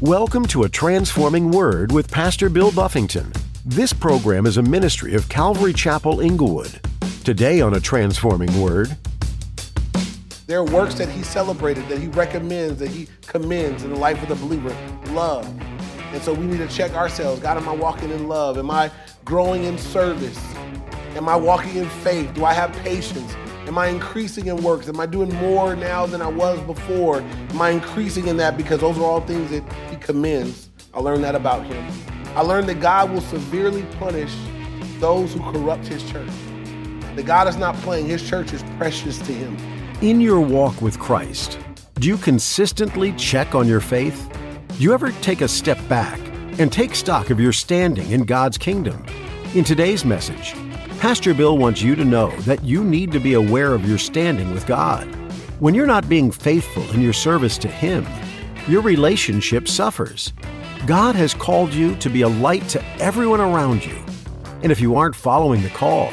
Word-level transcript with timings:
Welcome 0.00 0.46
to 0.46 0.62
A 0.62 0.68
Transforming 0.70 1.50
Word 1.50 1.92
with 1.92 2.10
Pastor 2.10 2.48
Bill 2.48 2.72
Buffington. 2.72 3.34
This 3.66 3.92
program 3.92 4.46
is 4.46 4.56
a 4.56 4.62
ministry 4.62 5.12
of 5.12 5.28
Calvary 5.28 5.74
Chapel 5.74 6.20
Inglewood. 6.20 6.80
Today 7.22 7.60
on 7.60 7.74
A 7.74 7.80
Transforming 7.80 8.62
Word, 8.62 8.96
There 10.46 10.58
are 10.58 10.64
works 10.64 10.94
that 10.94 11.10
he 11.10 11.22
celebrated, 11.22 11.86
that 11.88 11.98
he 11.98 12.08
recommends, 12.08 12.78
that 12.78 12.88
he 12.88 13.08
commends 13.26 13.84
in 13.84 13.90
the 13.90 13.98
life 13.98 14.22
of 14.22 14.30
the 14.30 14.36
believer. 14.36 14.74
Love. 15.12 15.46
And 16.14 16.22
so 16.22 16.32
we 16.32 16.46
need 16.46 16.66
to 16.66 16.68
check 16.68 16.94
ourselves. 16.94 17.42
God, 17.42 17.58
am 17.58 17.68
I 17.68 17.74
walking 17.74 18.10
in 18.10 18.26
love? 18.26 18.56
Am 18.56 18.70
I 18.70 18.90
growing 19.26 19.64
in 19.64 19.76
service? 19.76 20.42
Am 21.14 21.28
I 21.28 21.36
walking 21.36 21.76
in 21.76 21.90
faith? 21.90 22.32
Do 22.32 22.46
I 22.46 22.54
have 22.54 22.72
patience? 22.78 23.36
Am 23.70 23.78
I 23.78 23.86
increasing 23.86 24.48
in 24.48 24.64
works? 24.64 24.88
Am 24.88 24.98
I 24.98 25.06
doing 25.06 25.32
more 25.36 25.76
now 25.76 26.04
than 26.04 26.20
I 26.20 26.26
was 26.26 26.58
before? 26.62 27.20
Am 27.20 27.62
I 27.62 27.70
increasing 27.70 28.26
in 28.26 28.36
that? 28.38 28.56
Because 28.56 28.80
those 28.80 28.98
are 28.98 29.04
all 29.04 29.20
things 29.20 29.48
that 29.52 29.62
he 29.88 29.96
commends. 29.96 30.70
I 30.92 30.98
learned 30.98 31.22
that 31.22 31.36
about 31.36 31.64
him. 31.64 31.86
I 32.34 32.40
learned 32.40 32.68
that 32.68 32.80
God 32.80 33.12
will 33.12 33.20
severely 33.20 33.84
punish 34.00 34.34
those 34.98 35.34
who 35.34 35.38
corrupt 35.52 35.86
his 35.86 36.02
church. 36.10 36.32
That 37.14 37.26
God 37.26 37.46
is 37.46 37.58
not 37.58 37.76
playing, 37.76 38.08
his 38.08 38.28
church 38.28 38.52
is 38.52 38.64
precious 38.76 39.18
to 39.18 39.32
him. 39.32 39.56
in 40.02 40.20
your 40.20 40.40
walk 40.40 40.82
with 40.82 40.98
Christ, 40.98 41.56
do 42.00 42.08
you 42.08 42.16
consistently 42.16 43.12
check 43.12 43.54
on 43.54 43.68
your 43.68 43.78
faith? 43.78 44.36
Do 44.66 44.82
you 44.82 44.92
ever 44.92 45.12
take 45.22 45.42
a 45.42 45.48
step 45.48 45.78
back 45.88 46.18
and 46.58 46.72
take 46.72 46.96
stock 46.96 47.30
of 47.30 47.38
your 47.38 47.52
standing 47.52 48.10
in 48.10 48.24
God's 48.24 48.58
kingdom? 48.58 49.06
In 49.54 49.62
today's 49.62 50.04
message, 50.04 50.56
Pastor 51.00 51.32
Bill 51.32 51.56
wants 51.56 51.80
you 51.80 51.96
to 51.96 52.04
know 52.04 52.30
that 52.40 52.62
you 52.62 52.84
need 52.84 53.10
to 53.12 53.18
be 53.18 53.32
aware 53.32 53.72
of 53.72 53.88
your 53.88 53.96
standing 53.96 54.52
with 54.52 54.66
God. 54.66 55.06
When 55.58 55.74
you're 55.74 55.86
not 55.86 56.10
being 56.10 56.30
faithful 56.30 56.82
in 56.90 57.00
your 57.00 57.14
service 57.14 57.56
to 57.56 57.68
Him, 57.68 58.06
your 58.68 58.82
relationship 58.82 59.66
suffers. 59.66 60.34
God 60.84 61.14
has 61.14 61.32
called 61.32 61.72
you 61.72 61.96
to 61.96 62.10
be 62.10 62.20
a 62.20 62.28
light 62.28 62.68
to 62.68 62.84
everyone 63.00 63.40
around 63.40 63.82
you. 63.82 63.96
And 64.62 64.70
if 64.70 64.78
you 64.78 64.94
aren't 64.94 65.16
following 65.16 65.62
the 65.62 65.70
call, 65.70 66.12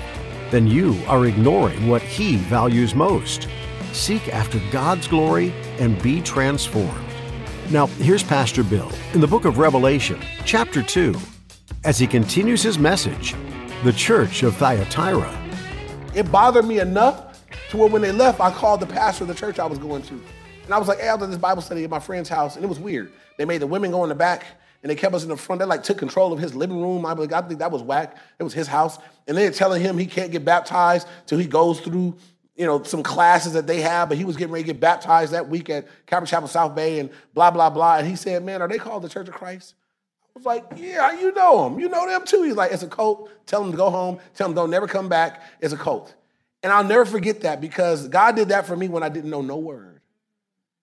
then 0.52 0.68
you 0.68 0.98
are 1.08 1.26
ignoring 1.26 1.90
what 1.90 2.02
He 2.02 2.38
values 2.38 2.96
most. 2.96 3.50
Seek 3.92 4.30
after 4.30 4.62
God's 4.72 5.06
glory 5.06 5.52
and 5.80 6.02
be 6.02 6.22
transformed. 6.22 7.10
Now, 7.72 7.88
here's 7.88 8.24
Pastor 8.24 8.64
Bill 8.64 8.90
in 9.14 9.20
the 9.20 9.28
book 9.28 9.44
of 9.44 9.58
Revelation, 9.58 10.22
chapter 10.46 10.82
2, 10.82 11.14
as 11.84 12.00
he 12.00 12.08
continues 12.08 12.64
his 12.64 12.80
message 12.80 13.36
The 13.84 13.94
Church 13.94 14.42
of 14.42 14.56
Thyatira. 14.56 15.32
It 16.16 16.32
bothered 16.32 16.66
me 16.66 16.80
enough 16.80 17.44
to 17.70 17.78
where 17.78 17.88
when 17.88 18.02
they 18.02 18.12
left, 18.12 18.40
I 18.40 18.50
called 18.50 18.80
the 18.80 18.88
pastor 18.88 19.26
of 19.26 19.28
the 19.28 19.36
church 19.36 19.60
I 19.60 19.68
was 19.68 19.78
going 19.78 20.02
to. 20.02 20.14
And 20.66 20.74
I 20.74 20.80
was 20.80 20.88
like, 20.88 21.00
hey, 21.00 21.10
I 21.10 21.14
was 21.14 21.22
at 21.22 21.30
this 21.30 21.38
Bible 21.38 21.62
study 21.62 21.84
at 21.84 21.90
my 21.92 22.00
friend's 22.00 22.28
house, 22.28 22.56
and 22.56 22.66
it 22.66 22.68
was 22.68 22.80
weird. 22.80 23.12
They 23.38 23.46
made 23.46 23.62
the 23.62 23.68
women 23.68 23.92
go 23.92 24.02
in 24.02 24.10
the 24.10 24.16
back, 24.16 24.48
and 24.82 24.90
they 24.90 24.96
kept 24.96 25.14
us 25.14 25.22
in 25.22 25.30
the 25.30 25.38
front. 25.38 25.60
They 25.60 25.66
like 25.66 25.84
took 25.84 26.00
control 26.00 26.34
of 26.34 26.40
his 26.40 26.56
living 26.56 26.82
room. 26.82 27.06
I, 27.06 27.14
like, 27.14 27.32
I 27.32 27.42
think 27.42 27.60
that 27.60 27.70
was 27.70 27.84
whack. 27.84 28.18
It 28.40 28.44
was 28.44 28.52
his 28.52 28.66
house. 28.66 28.98
And 29.28 29.38
they're 29.38 29.52
telling 29.52 29.80
him 29.80 29.96
he 30.00 30.08
can't 30.08 30.32
get 30.32 30.44
baptized 30.44 31.08
till 31.28 31.38
he 31.38 31.46
goes 31.46 31.80
through, 31.80 32.18
you 32.56 32.66
know, 32.66 32.82
some 32.82 33.04
classes 33.04 33.54
that 33.54 33.68
they 33.68 33.82
have, 33.82 34.10
but 34.10 34.18
he 34.18 34.26
was 34.26 34.38
getting 34.38 34.54
ready 34.54 34.64
to 34.64 34.74
get 34.74 34.80
baptized 34.80 35.34
that 35.34 35.50
week 35.50 35.70
at 35.70 35.88
Calvary 36.08 36.28
Chapel 36.28 36.48
South 36.48 36.74
Bay 36.74 36.98
and 36.98 37.12
blah, 37.36 37.52
blah, 37.52 37.70
blah. 37.70 37.98
And 37.98 38.08
he 38.08 38.16
said, 38.16 38.44
man, 38.44 38.64
are 38.64 38.68
they 38.68 38.80
called 38.80 39.04
the 39.04 39.10
Church 39.10 39.28
of 39.28 39.36
Christ? 39.36 39.76
Was 40.38 40.46
like, 40.46 40.66
yeah, 40.76 41.20
you 41.20 41.34
know 41.34 41.64
them. 41.64 41.80
You 41.80 41.90
know 41.90 42.06
them 42.08 42.24
too. 42.24 42.44
He's 42.44 42.54
like, 42.54 42.72
it's 42.72 42.84
a 42.84 42.88
cult. 42.88 43.32
Tell 43.48 43.64
them 43.64 43.72
to 43.72 43.78
go 43.78 43.90
home. 43.90 44.20
Tell 44.36 44.48
them 44.48 44.56
don't 44.56 44.70
never 44.70 44.86
come 44.86 45.10
back. 45.10 45.42
It's 45.62 45.74
a 45.74 45.78
cult. 45.78 46.14
And 46.62 46.72
I'll 46.72 46.84
never 46.84 47.06
forget 47.06 47.42
that 47.42 47.60
because 47.60 48.08
God 48.08 48.36
did 48.36 48.50
that 48.50 48.68
for 48.68 48.76
me 48.76 48.88
when 48.88 49.02
I 49.02 49.10
didn't 49.10 49.32
know 49.32 49.42
no 49.42 49.58
word. 49.58 50.00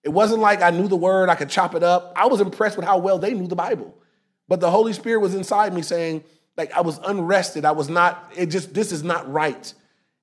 It 0.03 0.09
wasn't 0.09 0.41
like 0.41 0.61
I 0.61 0.71
knew 0.71 0.89
the 0.89 0.97
word, 0.97 1.29
I 1.29 1.35
could 1.35 1.49
chop 1.49 1.73
it 1.73 1.83
up. 1.83 2.11
I 2.17 2.25
was 2.25 2.41
impressed 2.41 2.75
with 2.75 2.85
how 2.85 2.97
well 2.97 3.17
they 3.17 3.33
knew 3.33 3.47
the 3.47 3.55
Bible. 3.55 3.97
But 4.49 4.59
the 4.59 4.69
Holy 4.69 4.91
Spirit 4.91 5.19
was 5.19 5.33
inside 5.33 5.73
me 5.73 5.81
saying, 5.81 6.25
like, 6.57 6.73
I 6.73 6.81
was 6.81 6.99
unrested. 6.99 7.63
I 7.63 7.71
was 7.71 7.87
not, 7.87 8.33
it 8.35 8.47
just, 8.47 8.73
this 8.73 8.91
is 8.91 9.03
not 9.03 9.31
right. 9.31 9.73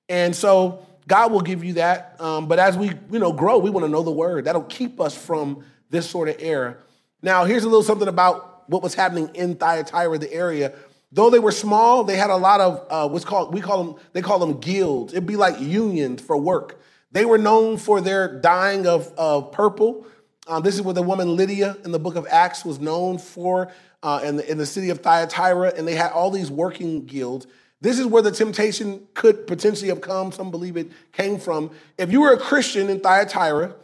And 0.09 0.35
so 0.35 0.85
God 1.07 1.31
will 1.31 1.41
give 1.41 1.63
you 1.63 1.73
that. 1.73 2.21
Um, 2.21 2.47
but 2.47 2.59
as 2.59 2.77
we, 2.77 2.91
you 3.11 3.17
know, 3.17 3.33
grow, 3.33 3.57
we 3.57 3.71
want 3.71 3.83
to 3.83 3.91
know 3.91 4.03
the 4.03 4.11
word. 4.11 4.45
That'll 4.45 4.61
keep 4.61 5.01
us 5.01 5.17
from 5.17 5.65
this 5.89 6.07
sort 6.07 6.29
of 6.29 6.35
error. 6.37 6.77
Now, 7.23 7.45
here's 7.45 7.63
a 7.63 7.67
little 7.67 7.83
something 7.83 8.07
about 8.07 8.52
what 8.67 8.81
was 8.81 8.93
happening 8.93 9.29
in 9.33 9.55
Thyatira, 9.55 10.17
the 10.17 10.31
area. 10.31 10.73
Though 11.11 11.29
they 11.29 11.39
were 11.39 11.51
small, 11.51 12.03
they 12.03 12.17
had 12.17 12.29
a 12.29 12.35
lot 12.35 12.59
of 12.59 12.87
uh, 12.89 13.07
what's 13.07 13.25
called 13.25 13.53
we 13.53 13.61
call 13.61 13.83
them 13.83 14.03
they 14.13 14.21
call 14.21 14.39
them 14.39 14.59
guilds. 14.59 15.13
It'd 15.13 15.27
be 15.27 15.35
like 15.35 15.59
unions 15.59 16.21
for 16.21 16.37
work. 16.37 16.79
They 17.11 17.25
were 17.25 17.37
known 17.37 17.77
for 17.77 18.01
their 18.01 18.39
dyeing 18.39 18.87
of, 18.87 19.13
of 19.17 19.51
purple. 19.51 20.07
Um, 20.47 20.63
this 20.63 20.75
is 20.75 20.81
what 20.81 20.95
the 20.95 21.03
woman 21.03 21.35
Lydia 21.35 21.77
in 21.85 21.91
the 21.91 21.99
book 21.99 22.15
of 22.15 22.25
Acts 22.29 22.65
was 22.65 22.79
known 22.79 23.19
for 23.19 23.71
uh, 24.01 24.21
in, 24.23 24.37
the, 24.37 24.51
in 24.51 24.57
the 24.57 24.65
city 24.65 24.89
of 24.89 24.99
Thyatira, 24.99 25.73
and 25.77 25.87
they 25.87 25.95
had 25.95 26.11
all 26.11 26.31
these 26.31 26.49
working 26.49 27.05
guilds. 27.05 27.45
This 27.81 27.99
is 27.99 28.07
where 28.07 28.23
the 28.23 28.31
temptation 28.31 29.07
could 29.13 29.45
potentially 29.45 29.89
have 29.89 30.01
come. 30.01 30.31
Some 30.31 30.49
believe 30.51 30.75
it 30.75 30.91
came 31.11 31.37
from. 31.37 31.69
If 31.97 32.11
you 32.11 32.21
were 32.21 32.33
a 32.33 32.39
Christian 32.39 32.89
in 32.89 32.99
Thyatira, 32.99 33.75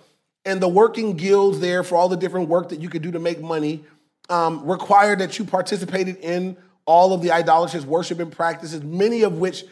and 0.46 0.62
the 0.62 0.68
working 0.68 1.16
guilds 1.16 1.60
there 1.60 1.84
for 1.84 1.96
all 1.96 2.10
the 2.10 2.18
different 2.18 2.50
work 2.50 2.70
that 2.70 2.80
you 2.80 2.90
could 2.90 3.02
do 3.02 3.12
to 3.12 3.20
make 3.20 3.42
money 3.42 3.84
um, 4.30 4.66
required 4.66 5.20
that 5.20 5.38
you 5.40 5.46
participated 5.46 6.18
in 6.18 6.58
all 6.86 7.14
of 7.14 7.22
the 7.22 7.32
idolatrous 7.32 7.86
worship 7.86 8.20
and 8.20 8.32
practices, 8.32 8.84
many 8.84 9.24
of 9.24 9.38
which, 9.38 9.64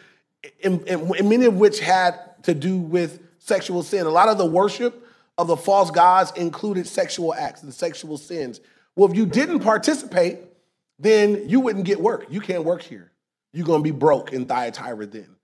in, 0.60 0.80
in- 0.86 1.14
in 1.16 1.28
many 1.28 1.46
of 1.46 1.56
which 1.56 1.80
had 1.80 2.14
to 2.44 2.54
do 2.54 2.78
with 2.78 3.20
sexual 3.38 3.82
sin. 3.82 4.06
A 4.06 4.10
lot 4.10 4.28
of 4.28 4.38
the 4.38 4.46
worship 4.46 5.06
of 5.36 5.46
the 5.46 5.56
false 5.56 5.90
gods 5.90 6.32
included 6.36 6.86
sexual 6.86 7.34
acts 7.34 7.62
and 7.62 7.72
sexual 7.72 8.18
sins. 8.18 8.60
Well, 8.94 9.10
if 9.10 9.16
you 9.16 9.26
didn't 9.26 9.60
participate, 9.60 10.38
then 10.98 11.48
you 11.48 11.60
wouldn't 11.60 11.84
get 11.84 12.00
work. 12.00 12.26
You 12.28 12.40
can't 12.40 12.64
work 12.64 12.82
here. 12.82 13.12
You're 13.52 13.66
going 13.66 13.80
to 13.80 13.84
be 13.84 13.96
broke 13.96 14.32
in 14.32 14.46
Thyatira 14.46 15.06
then. 15.06 15.36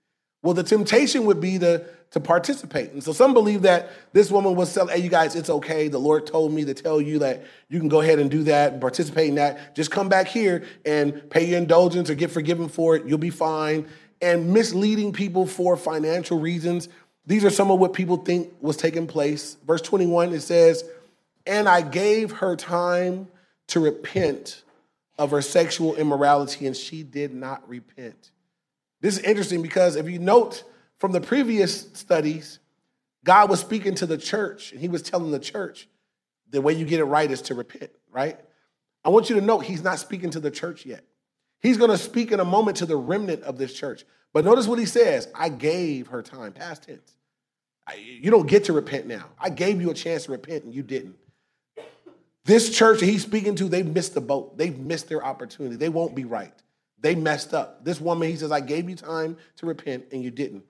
Well, 0.43 0.53
the 0.53 0.63
temptation 0.63 1.25
would 1.25 1.39
be 1.41 1.57
to, 1.59 1.85
to 2.11 2.19
participate. 2.19 2.91
And 2.91 3.03
so 3.03 3.11
some 3.11 3.33
believe 3.33 3.63
that 3.63 3.91
this 4.13 4.31
woman 4.31 4.55
was 4.55 4.73
telling, 4.73 4.95
hey, 4.95 5.03
you 5.03 5.09
guys, 5.09 5.35
it's 5.35 5.49
okay. 5.49 5.87
The 5.87 5.99
Lord 5.99 6.25
told 6.25 6.53
me 6.53 6.63
to 6.65 6.73
tell 6.73 7.01
you 7.01 7.19
that 7.19 7.43
you 7.67 7.79
can 7.79 7.89
go 7.89 8.01
ahead 8.01 8.19
and 8.19 8.31
do 8.31 8.43
that 8.43 8.73
and 8.73 8.81
participate 8.81 9.29
in 9.29 9.35
that. 9.35 9.75
Just 9.75 9.91
come 9.91 10.07
back 10.07 10.27
here 10.27 10.63
and 10.85 11.29
pay 11.29 11.45
your 11.45 11.57
indulgence 11.57 12.09
or 12.09 12.15
get 12.15 12.31
forgiven 12.31 12.69
for 12.69 12.95
it. 12.95 13.05
You'll 13.05 13.17
be 13.17 13.29
fine. 13.29 13.87
And 14.21 14.53
misleading 14.53 15.11
people 15.11 15.45
for 15.45 15.75
financial 15.75 16.39
reasons. 16.39 16.87
These 17.25 17.43
are 17.43 17.49
some 17.49 17.71
of 17.71 17.79
what 17.79 17.93
people 17.93 18.17
think 18.17 18.53
was 18.61 18.77
taking 18.77 19.07
place. 19.07 19.57
Verse 19.65 19.81
21, 19.81 20.33
it 20.33 20.41
says, 20.41 20.85
And 21.45 21.67
I 21.67 21.81
gave 21.81 22.31
her 22.33 22.55
time 22.55 23.27
to 23.67 23.79
repent 23.79 24.63
of 25.17 25.31
her 25.31 25.41
sexual 25.41 25.95
immorality, 25.95 26.67
and 26.67 26.75
she 26.75 27.03
did 27.03 27.33
not 27.33 27.67
repent. 27.67 28.31
This 29.01 29.17
is 29.17 29.23
interesting 29.23 29.61
because 29.61 29.95
if 29.95 30.09
you 30.09 30.19
note 30.19 30.63
from 30.99 31.11
the 31.11 31.21
previous 31.21 31.91
studies, 31.93 32.59
God 33.23 33.49
was 33.49 33.59
speaking 33.59 33.95
to 33.95 34.05
the 34.05 34.17
church 34.17 34.71
and 34.71 34.79
he 34.79 34.87
was 34.87 35.01
telling 35.01 35.31
the 35.31 35.39
church 35.39 35.87
the 36.49 36.61
way 36.61 36.73
you 36.73 36.85
get 36.85 36.99
it 36.99 37.05
right 37.05 37.29
is 37.29 37.41
to 37.43 37.55
repent, 37.55 37.91
right? 38.11 38.39
I 39.03 39.09
want 39.09 39.29
you 39.29 39.35
to 39.39 39.41
note 39.41 39.59
he's 39.65 39.83
not 39.83 39.99
speaking 39.99 40.29
to 40.31 40.39
the 40.39 40.51
church 40.51 40.85
yet. 40.85 41.03
He's 41.61 41.77
going 41.77 41.91
to 41.91 41.97
speak 41.97 42.31
in 42.31 42.39
a 42.39 42.45
moment 42.45 42.77
to 42.77 42.85
the 42.85 42.95
remnant 42.95 43.43
of 43.43 43.57
this 43.57 43.73
church. 43.73 44.05
But 44.33 44.45
notice 44.45 44.67
what 44.67 44.79
he 44.79 44.85
says 44.85 45.27
I 45.33 45.49
gave 45.49 46.07
her 46.07 46.21
time, 46.21 46.53
past 46.53 46.83
tense. 46.83 47.15
I- 47.87 47.95
You 47.95 48.31
don't 48.31 48.47
get 48.47 48.65
to 48.65 48.73
repent 48.73 49.07
now. 49.07 49.29
I 49.39 49.49
gave 49.49 49.81
you 49.81 49.89
a 49.89 49.93
chance 49.93 50.25
to 50.25 50.31
repent 50.31 50.63
and 50.63 50.73
you 50.73 50.83
didn't. 50.83 51.15
This 52.45 52.75
church 52.75 53.01
he's 53.01 53.23
speaking 53.23 53.55
to, 53.55 53.67
they've 53.67 53.85
missed 53.85 54.13
the 54.13 54.21
boat. 54.21 54.57
They've 54.57 54.77
missed 54.77 55.09
their 55.09 55.23
opportunity. 55.25 55.75
They 55.75 55.89
won't 55.89 56.13
be 56.13 56.25
right. 56.25 56.53
They 56.99 57.15
messed 57.15 57.53
up. 57.53 57.83
This 57.83 57.99
woman, 57.99 58.29
he 58.29 58.35
says, 58.35 58.51
I 58.51 58.61
gave 58.61 58.89
you 58.89 58.95
time 58.95 59.37
to 59.57 59.65
repent 59.65 60.05
and 60.11 60.23
you 60.23 60.31
didn't. 60.31 60.63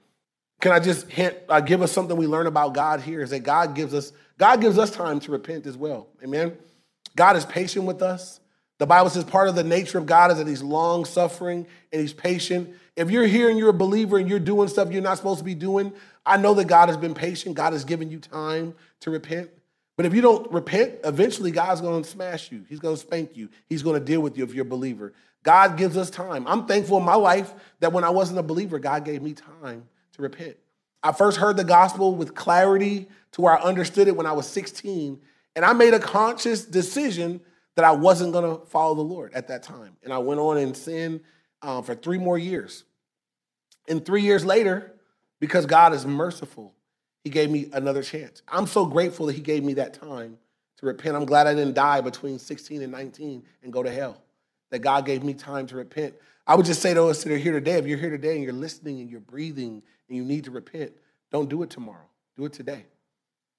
Can 0.62 0.72
I 0.72 0.80
just 0.80 1.10
hint, 1.10 1.38
uh, 1.50 1.60
give 1.60 1.82
us 1.82 1.92
something 1.92 2.16
we 2.16 2.28
learn 2.28 2.48
about 2.48 2.74
God 2.74 3.02
here 3.02 3.22
is 3.22 3.30
that 3.32 3.42
God 3.42 3.76
gives 3.76 3.94
us, 3.94 4.12
God 4.38 4.62
gives 4.62 4.78
us 4.78 4.90
time 4.90 5.20
to 5.22 5.32
repent 5.32 5.66
as 5.68 5.78
well. 5.78 6.08
Amen. 6.24 6.58
God 7.16 7.36
is 7.36 7.46
patient 7.46 7.86
with 7.86 8.02
us. 8.02 8.40
The 8.78 8.86
Bible 8.86 9.10
says 9.10 9.24
part 9.24 9.48
of 9.48 9.56
the 9.56 9.64
nature 9.64 9.98
of 9.98 10.06
God 10.06 10.32
is 10.32 10.38
that 10.38 10.48
he's 10.48 10.64
long 10.64 11.06
suffering 11.06 11.66
and 11.92 12.02
he's 12.02 12.14
patient. 12.14 12.76
If 12.96 13.10
you're 13.10 13.26
here 13.26 13.50
and 13.50 13.58
you're 13.58 13.70
a 13.70 13.74
believer 13.74 14.18
and 14.18 14.30
you're 14.30 14.40
doing 14.40 14.68
stuff 14.68 14.92
you're 14.92 15.02
not 15.02 15.18
supposed 15.18 15.40
to 15.40 15.46
be 15.46 15.56
doing, 15.56 15.94
I 16.26 16.38
know 16.38 16.54
that 16.56 16.66
God 16.66 16.90
has 16.90 16.98
been 16.98 17.14
patient. 17.14 17.56
God 17.56 17.74
has 17.74 17.86
given 17.86 18.10
you 18.10 18.20
time 18.20 18.76
to 19.02 19.12
repent. 19.12 19.50
But 19.96 20.06
if 20.06 20.14
you 20.14 20.22
don't 20.22 20.52
repent, 20.52 20.96
eventually 21.06 21.52
God's 21.52 21.80
going 21.80 22.04
to 22.04 22.10
smash 22.10 22.52
you. 22.52 22.66
He's 22.68 22.80
going 22.80 22.96
to 22.96 23.02
spank 23.02 23.38
you. 23.38 23.50
He's 23.68 23.82
going 23.82 23.98
to 23.98 24.06
deal 24.06 24.20
with 24.20 24.38
you 24.38 24.44
if 24.44 24.54
you're 24.54 24.66
a 24.66 24.70
believer. 24.70 25.14
God 25.44 25.78
gives 25.78 25.96
us 25.96 26.10
time. 26.10 26.46
I'm 26.48 26.66
thankful 26.66 26.98
in 26.98 27.06
my 27.06 27.16
life 27.16 27.54
that 27.80 27.94
when 27.94 28.04
I 28.04 28.10
wasn't 28.10 28.40
a 28.40 28.44
believer, 28.44 28.80
God 28.80 29.06
gave 29.06 29.22
me 29.22 29.34
time 29.34 29.88
to 30.16 30.22
repent. 30.22 30.58
I 31.04 31.12
first 31.12 31.38
heard 31.38 31.58
the 31.58 31.64
gospel 31.64 32.16
with 32.16 32.34
clarity 32.34 33.08
to 33.34 33.42
where 33.42 33.58
I 33.58 33.62
understood 33.62 34.08
it 34.08 34.16
when 34.16 34.26
I 34.26 34.32
was 34.32 34.48
16. 34.48 35.20
And 35.56 35.66
I 35.66 35.74
made 35.74 35.94
a 35.94 36.00
conscious 36.00 36.66
decision 36.66 37.42
that 37.76 37.86
I 37.86 37.92
wasn't 37.92 38.34
going 38.34 38.58
to 38.58 38.66
follow 38.66 38.96
the 38.96 39.02
Lord 39.02 39.34
at 39.34 39.50
that 39.50 39.64
time. 39.64 39.98
And 40.04 40.12
I 40.12 40.18
went 40.18 40.40
on 40.40 40.58
and 40.58 40.76
sinned 40.76 41.22
um, 41.62 41.84
for 41.84 41.96
three 41.96 42.18
more 42.18 42.38
years. 42.38 42.86
And 43.88 44.04
three 44.04 44.22
years 44.22 44.44
later, 44.44 44.94
because 45.40 45.66
God 45.66 45.94
is 45.94 46.06
merciful, 46.06 46.74
He 47.24 47.30
gave 47.30 47.52
me 47.52 47.70
another 47.74 48.02
chance. 48.02 48.42
I'm 48.48 48.66
so 48.66 48.86
grateful 48.86 49.28
that 49.28 49.34
He 49.34 49.42
gave 49.42 49.64
me 49.64 49.74
that 49.76 49.94
time 49.94 50.38
to 50.78 50.86
repent. 50.86 51.16
I'm 51.16 51.26
glad 51.26 51.46
I 51.46 51.54
didn't 51.54 51.76
die 51.76 52.02
between 52.02 52.40
16 52.40 52.82
and 52.82 52.92
19 52.92 53.44
and 53.64 53.74
go 53.74 53.84
to 53.84 53.92
hell. 53.92 54.22
That 54.72 54.80
God 54.80 55.06
gave 55.06 55.24
me 55.24 55.34
time 55.34 55.68
to 55.68 55.76
repent. 55.76 56.16
I 56.48 56.56
would 56.56 56.66
just 56.66 56.82
say 56.82 56.94
to 56.94 57.06
us 57.06 57.24
that 57.24 57.34
are 57.34 57.38
here 57.38 57.54
today, 57.54 57.74
if 57.74 57.86
you're 57.86 57.98
here 57.98 58.10
today 58.10 58.36
and 58.36 58.44
you're 58.44 58.54
listening 58.54 59.00
and 59.02 59.10
you're 59.10 59.20
breathing 59.20 59.84
and 60.08 60.18
you 60.18 60.24
need 60.24 60.46
to 60.46 60.52
repent, 60.52 60.94
don't 61.32 61.50
do 61.50 61.64
it 61.64 61.70
tomorrow. 61.70 62.08
Do 62.38 62.46
it 62.46 62.54
today. 62.54 62.86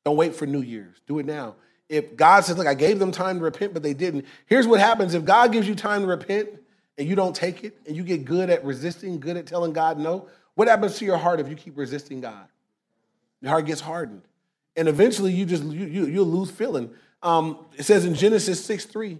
Don't 0.04 0.16
wait 0.16 0.34
for 0.34 0.46
New 0.46 0.62
Year's. 0.62 1.00
Do 1.06 1.18
it 1.18 1.26
now. 1.26 1.56
If 1.88 2.16
God 2.16 2.44
says, 2.44 2.58
look, 2.58 2.66
I 2.66 2.74
gave 2.74 2.98
them 2.98 3.12
time 3.12 3.38
to 3.38 3.44
repent, 3.44 3.72
but 3.72 3.82
they 3.82 3.94
didn't, 3.94 4.26
here's 4.46 4.66
what 4.66 4.80
happens. 4.80 5.14
If 5.14 5.24
God 5.24 5.52
gives 5.52 5.68
you 5.68 5.74
time 5.74 6.02
to 6.02 6.06
repent 6.06 6.48
and 6.98 7.08
you 7.08 7.14
don't 7.14 7.34
take 7.34 7.64
it 7.64 7.76
and 7.86 7.96
you 7.96 8.02
get 8.02 8.24
good 8.24 8.50
at 8.50 8.64
resisting, 8.64 9.20
good 9.20 9.36
at 9.36 9.46
telling 9.46 9.72
God 9.72 9.98
no, 9.98 10.28
what 10.54 10.68
happens 10.68 10.98
to 10.98 11.04
your 11.04 11.18
heart 11.18 11.38
if 11.38 11.48
you 11.48 11.54
keep 11.54 11.76
resisting 11.76 12.20
God? 12.20 12.48
Your 13.40 13.50
heart 13.50 13.66
gets 13.66 13.80
hardened. 13.80 14.22
And 14.74 14.88
eventually 14.88 15.32
you 15.32 15.44
just, 15.44 15.62
you, 15.64 15.86
you, 15.86 16.06
you'll 16.06 16.26
lose 16.26 16.50
feeling. 16.50 16.90
Um, 17.22 17.64
it 17.76 17.84
says 17.84 18.04
in 18.04 18.14
Genesis 18.14 18.64
6 18.64 18.84
3 18.86 19.18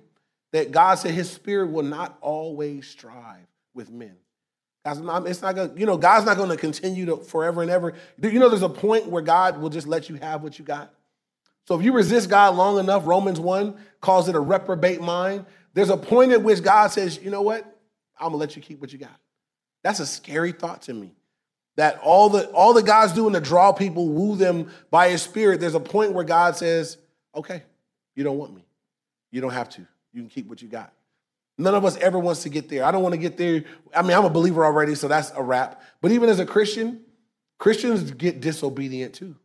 that 0.53 0.71
God 0.71 0.97
said 0.97 1.13
his 1.13 1.31
spirit 1.31 1.71
will 1.71 1.83
not 1.83 2.17
always 2.21 2.87
strive 2.87 3.47
with 3.75 3.91
men. 3.91 4.17
Not, 4.95 5.27
it's 5.27 5.43
not 5.43 5.55
gonna, 5.57 5.73
you 5.77 5.87
know, 5.87 5.97
God's 5.97 6.27
not 6.27 6.37
gonna 6.37 6.57
continue 6.57 7.07
to 7.07 7.17
forever 7.17 7.63
and 7.63 7.71
ever. 7.71 7.95
You 8.23 8.39
know, 8.39 8.49
there's 8.49 8.63
a 8.63 8.69
point 8.69 9.07
where 9.07 9.23
God 9.23 9.61
will 9.61 9.71
just 9.71 9.87
let 9.87 10.09
you 10.09 10.17
have 10.17 10.43
what 10.43 10.59
you 10.59 10.65
got. 10.65 10.93
So 11.67 11.79
if 11.79 11.85
you 11.85 11.93
resist 11.93 12.31
God 12.31 12.55
long 12.55 12.79
enough, 12.79 13.07
Romans 13.07 13.41
1 13.41 13.77
calls 14.01 14.29
it 14.29 14.37
a 14.37 14.41
reprobate 14.41 15.01
mind. 15.01 15.47
There's 15.75 15.91
a 15.91 15.97
point 15.97 16.33
at 16.33 16.43
which 16.43 16.63
God 16.63 16.89
says, 16.89 17.19
you 17.23 17.31
know 17.31 17.43
what? 17.43 17.65
I'm 18.19 18.29
gonna 18.29 18.37
let 18.37 18.55
you 18.57 18.63
keep 18.63 18.81
what 18.81 18.93
you 18.93 18.99
got. 18.99 19.19
That's 19.83 20.01
a 20.01 20.07
scary 20.07 20.53
thought 20.53 20.83
to 20.83 20.95
me. 20.95 21.15
That 21.77 21.99
all 22.03 22.31
the 22.31 22.49
all 22.51 22.73
the 22.73 22.83
God's 22.83 23.13
doing 23.13 23.35
to 23.35 23.41
draw 23.41 23.73
people, 23.73 24.09
woo 24.09 24.37
them 24.37 24.71
by 24.91 25.11
his 25.11 25.21
spirit, 25.21 25.61
there's 25.61 25.75
a 25.75 25.81
point 25.81 26.13
where 26.13 26.25
God 26.25 26.57
says, 26.57 26.97
okay, 27.35 27.63
you 28.15 28.25
don't 28.25 28.39
want 28.39 28.55
me. 28.55 28.65
You 29.31 29.41
don't 29.41 29.53
have 29.53 29.69
to. 29.71 29.87
You 30.13 30.23
can 30.23 30.31
keep 30.31 30.49
what 30.49 30.63
you 30.63 30.69
got. 30.69 30.93
None 31.59 31.75
of 31.75 31.85
us 31.85 31.97
ever 31.99 32.19
wants 32.19 32.43
to 32.43 32.49
get 32.49 32.69
there. 32.69 32.85
I 32.85 32.91
don't 32.91 33.03
want 33.03 33.15
to 33.15 33.21
get 33.21 33.37
there. 33.37 33.65
I 33.95 34.03
mean, 34.03 34.13
I'm 34.13 34.25
a 34.25 34.31
believer 34.31 34.65
already, 34.65 34.95
so 34.95 35.09
that's 35.09 35.31
a 35.31 35.43
wrap. 35.43 35.83
But 36.03 36.13
even 36.13 36.29
as 36.29 36.39
a 36.39 36.47
Christian, 36.47 37.01
Christians 37.59 38.11
get 38.11 38.41
disobedient 38.41 39.15
too. 39.15 39.37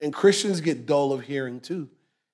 And 0.00 0.12
Christians 0.12 0.60
get 0.60 0.86
dull 0.86 1.12
of 1.12 1.22
hearing 1.22 1.60
too. 1.60 1.88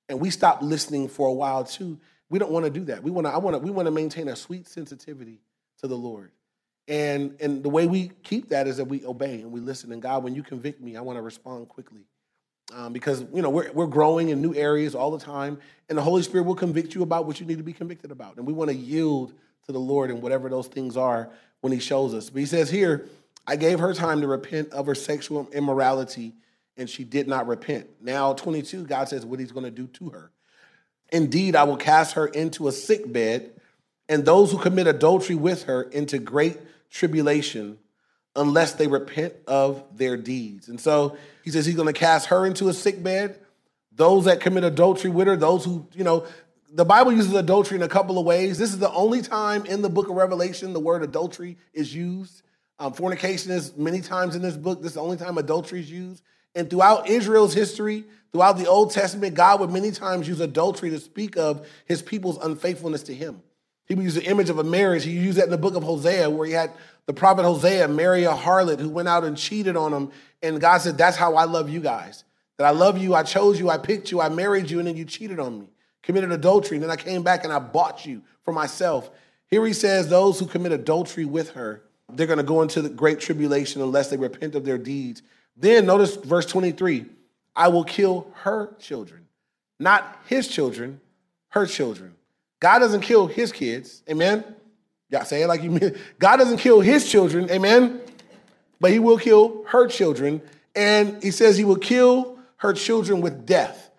And 0.08 0.20
we 0.20 0.30
stop 0.30 0.62
listening 0.62 1.08
for 1.08 1.28
a 1.28 1.32
while 1.32 1.64
too. 1.64 1.98
We 2.30 2.38
don't 2.38 2.50
want 2.50 2.64
to 2.64 2.70
do 2.70 2.84
that. 2.86 3.02
We 3.02 3.10
want 3.10 3.26
to, 3.26 3.32
I 3.32 3.38
want 3.38 3.54
to, 3.54 3.58
we 3.58 3.70
want 3.70 3.86
to 3.86 3.92
maintain 3.92 4.28
a 4.28 4.36
sweet 4.36 4.66
sensitivity 4.66 5.40
to 5.80 5.86
the 5.86 5.96
Lord. 5.96 6.32
And, 6.88 7.36
and 7.40 7.62
the 7.62 7.68
way 7.68 7.86
we 7.86 8.10
keep 8.22 8.48
that 8.48 8.66
is 8.66 8.78
that 8.78 8.86
we 8.86 9.04
obey 9.04 9.40
and 9.40 9.52
we 9.52 9.60
listen. 9.60 9.92
And 9.92 10.00
God, 10.00 10.24
when 10.24 10.34
you 10.34 10.42
convict 10.42 10.80
me, 10.80 10.96
I 10.96 11.02
want 11.02 11.18
to 11.18 11.22
respond 11.22 11.68
quickly. 11.68 12.06
Um, 12.72 12.92
because 12.92 13.24
you 13.34 13.42
know 13.42 13.50
we're, 13.50 13.70
we're 13.72 13.86
growing 13.86 14.28
in 14.28 14.40
new 14.40 14.54
areas 14.54 14.94
all 14.94 15.10
the 15.10 15.18
time 15.18 15.58
and 15.88 15.98
the 15.98 16.02
holy 16.02 16.22
spirit 16.22 16.44
will 16.44 16.54
convict 16.54 16.94
you 16.94 17.02
about 17.02 17.26
what 17.26 17.40
you 17.40 17.46
need 17.46 17.58
to 17.58 17.64
be 17.64 17.72
convicted 17.72 18.12
about 18.12 18.36
and 18.36 18.46
we 18.46 18.52
want 18.52 18.70
to 18.70 18.76
yield 18.76 19.32
to 19.66 19.72
the 19.72 19.78
lord 19.78 20.10
and 20.10 20.22
whatever 20.22 20.48
those 20.48 20.68
things 20.68 20.96
are 20.96 21.30
when 21.62 21.72
he 21.72 21.80
shows 21.80 22.14
us. 22.14 22.30
But 22.30 22.40
he 22.40 22.46
says 22.46 22.70
here 22.70 23.08
i 23.46 23.56
gave 23.56 23.80
her 23.80 23.92
time 23.92 24.20
to 24.20 24.28
repent 24.28 24.70
of 24.70 24.86
her 24.86 24.94
sexual 24.94 25.48
immorality 25.52 26.34
and 26.76 26.88
she 26.88 27.04
did 27.04 27.26
not 27.26 27.48
repent. 27.48 27.88
Now 28.00 28.34
22 28.34 28.84
god 28.84 29.08
says 29.08 29.26
what 29.26 29.40
he's 29.40 29.52
going 29.52 29.64
to 29.64 29.70
do 29.70 29.86
to 29.88 30.10
her. 30.10 30.30
Indeed 31.12 31.56
i 31.56 31.64
will 31.64 31.76
cast 31.76 32.14
her 32.14 32.26
into 32.26 32.68
a 32.68 32.72
sick 32.72 33.12
bed 33.12 33.50
and 34.08 34.24
those 34.24 34.52
who 34.52 34.58
commit 34.58 34.86
adultery 34.86 35.36
with 35.36 35.64
her 35.64 35.82
into 35.82 36.18
great 36.18 36.58
tribulation 36.90 37.78
unless 38.36 38.74
they 38.74 38.86
repent 38.86 39.34
of 39.46 39.82
their 39.96 40.16
deeds. 40.16 40.68
And 40.68 40.80
so 40.80 41.16
he 41.42 41.50
says 41.50 41.66
he's 41.66 41.76
going 41.76 41.92
to 41.92 41.98
cast 41.98 42.26
her 42.26 42.46
into 42.46 42.68
a 42.68 42.72
sick 42.72 43.02
bed. 43.02 43.38
Those 43.92 44.26
that 44.26 44.40
commit 44.40 44.64
adultery 44.64 45.10
with 45.10 45.26
her, 45.26 45.36
those 45.36 45.64
who, 45.64 45.86
you 45.94 46.04
know, 46.04 46.26
the 46.72 46.84
Bible 46.84 47.12
uses 47.12 47.34
adultery 47.34 47.76
in 47.76 47.82
a 47.82 47.88
couple 47.88 48.18
of 48.18 48.24
ways. 48.24 48.56
This 48.56 48.72
is 48.72 48.78
the 48.78 48.92
only 48.92 49.22
time 49.22 49.66
in 49.66 49.82
the 49.82 49.90
book 49.90 50.08
of 50.08 50.14
Revelation 50.14 50.72
the 50.72 50.80
word 50.80 51.02
adultery 51.02 51.58
is 51.74 51.94
used. 51.94 52.42
Um, 52.78 52.92
fornication 52.92 53.50
is 53.50 53.76
many 53.76 54.00
times 54.00 54.36
in 54.36 54.42
this 54.42 54.56
book. 54.56 54.80
This 54.80 54.90
is 54.90 54.94
the 54.94 55.02
only 55.02 55.16
time 55.16 55.36
adultery 55.36 55.80
is 55.80 55.90
used. 55.90 56.22
And 56.54 56.70
throughout 56.70 57.08
Israel's 57.08 57.52
history, 57.52 58.04
throughout 58.32 58.56
the 58.56 58.66
Old 58.66 58.92
Testament, 58.92 59.34
God 59.34 59.60
would 59.60 59.70
many 59.70 59.90
times 59.90 60.28
use 60.28 60.40
adultery 60.40 60.90
to 60.90 61.00
speak 61.00 61.36
of 61.36 61.66
his 61.84 62.02
people's 62.02 62.38
unfaithfulness 62.38 63.02
to 63.04 63.14
him. 63.14 63.42
He 63.90 63.96
would 63.96 64.04
use 64.04 64.14
the 64.14 64.24
image 64.24 64.50
of 64.50 64.60
a 64.60 64.62
marriage. 64.62 65.02
He 65.02 65.10
used 65.10 65.36
that 65.38 65.46
in 65.46 65.50
the 65.50 65.58
book 65.58 65.74
of 65.74 65.82
Hosea, 65.82 66.30
where 66.30 66.46
he 66.46 66.52
had 66.52 66.70
the 67.06 67.12
prophet 67.12 67.42
Hosea 67.42 67.88
marry 67.88 68.22
a 68.22 68.30
harlot 68.30 68.78
who 68.78 68.88
went 68.88 69.08
out 69.08 69.24
and 69.24 69.36
cheated 69.36 69.76
on 69.76 69.92
him. 69.92 70.12
And 70.44 70.60
God 70.60 70.78
said, 70.78 70.96
That's 70.96 71.16
how 71.16 71.34
I 71.34 71.42
love 71.42 71.68
you 71.68 71.80
guys. 71.80 72.22
That 72.56 72.68
I 72.68 72.70
love 72.70 72.98
you, 72.98 73.16
I 73.16 73.24
chose 73.24 73.58
you, 73.58 73.68
I 73.68 73.78
picked 73.78 74.12
you, 74.12 74.20
I 74.20 74.28
married 74.28 74.70
you, 74.70 74.78
and 74.78 74.86
then 74.86 74.96
you 74.96 75.04
cheated 75.04 75.40
on 75.40 75.58
me, 75.58 75.66
committed 76.04 76.30
adultery, 76.30 76.76
and 76.76 76.84
then 76.84 76.90
I 76.92 76.94
came 76.94 77.24
back 77.24 77.42
and 77.42 77.52
I 77.52 77.58
bought 77.58 78.06
you 78.06 78.22
for 78.44 78.52
myself. 78.52 79.10
Here 79.48 79.66
he 79.66 79.72
says, 79.72 80.08
Those 80.08 80.38
who 80.38 80.46
commit 80.46 80.70
adultery 80.70 81.24
with 81.24 81.50
her, 81.54 81.82
they're 82.12 82.28
going 82.28 82.36
to 82.36 82.44
go 82.44 82.62
into 82.62 82.82
the 82.82 82.90
great 82.90 83.18
tribulation 83.18 83.82
unless 83.82 84.08
they 84.08 84.16
repent 84.16 84.54
of 84.54 84.64
their 84.64 84.78
deeds. 84.78 85.20
Then 85.56 85.86
notice 85.86 86.14
verse 86.14 86.46
23 86.46 87.06
I 87.56 87.66
will 87.66 87.82
kill 87.82 88.28
her 88.42 88.72
children, 88.78 89.26
not 89.80 90.16
his 90.28 90.46
children, 90.46 91.00
her 91.48 91.66
children. 91.66 92.14
God 92.60 92.78
doesn't 92.78 93.00
kill 93.00 93.26
his 93.26 93.52
kids. 93.52 94.02
Amen. 94.08 94.44
Yeah, 95.08 95.24
say 95.24 95.42
it 95.42 95.48
like 95.48 95.62
you 95.62 95.70
mean. 95.70 95.96
God 96.18 96.36
doesn't 96.36 96.58
kill 96.58 96.80
his 96.80 97.10
children, 97.10 97.50
amen. 97.50 98.00
But 98.80 98.92
he 98.92 98.98
will 98.98 99.18
kill 99.18 99.64
her 99.64 99.88
children. 99.88 100.40
And 100.74 101.22
he 101.22 101.30
says 101.30 101.56
he 101.56 101.64
will 101.64 101.76
kill 101.76 102.38
her 102.58 102.72
children 102.72 103.20
with 103.20 103.44
death. 103.44 103.90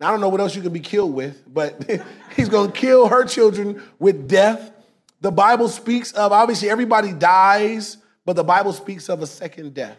Now, 0.00 0.08
I 0.08 0.10
don't 0.10 0.20
know 0.20 0.28
what 0.28 0.40
else 0.40 0.54
you 0.54 0.62
can 0.62 0.72
be 0.72 0.80
killed 0.80 1.14
with, 1.14 1.42
but 1.52 1.90
he's 2.36 2.48
going 2.48 2.70
to 2.70 2.78
kill 2.78 3.08
her 3.08 3.24
children 3.24 3.82
with 3.98 4.28
death. 4.28 4.72
The 5.20 5.32
Bible 5.32 5.68
speaks 5.68 6.12
of, 6.12 6.30
obviously, 6.30 6.70
everybody 6.70 7.12
dies, 7.12 7.96
but 8.24 8.36
the 8.36 8.44
Bible 8.44 8.72
speaks 8.72 9.08
of 9.08 9.22
a 9.22 9.26
second 9.26 9.74
death. 9.74 9.98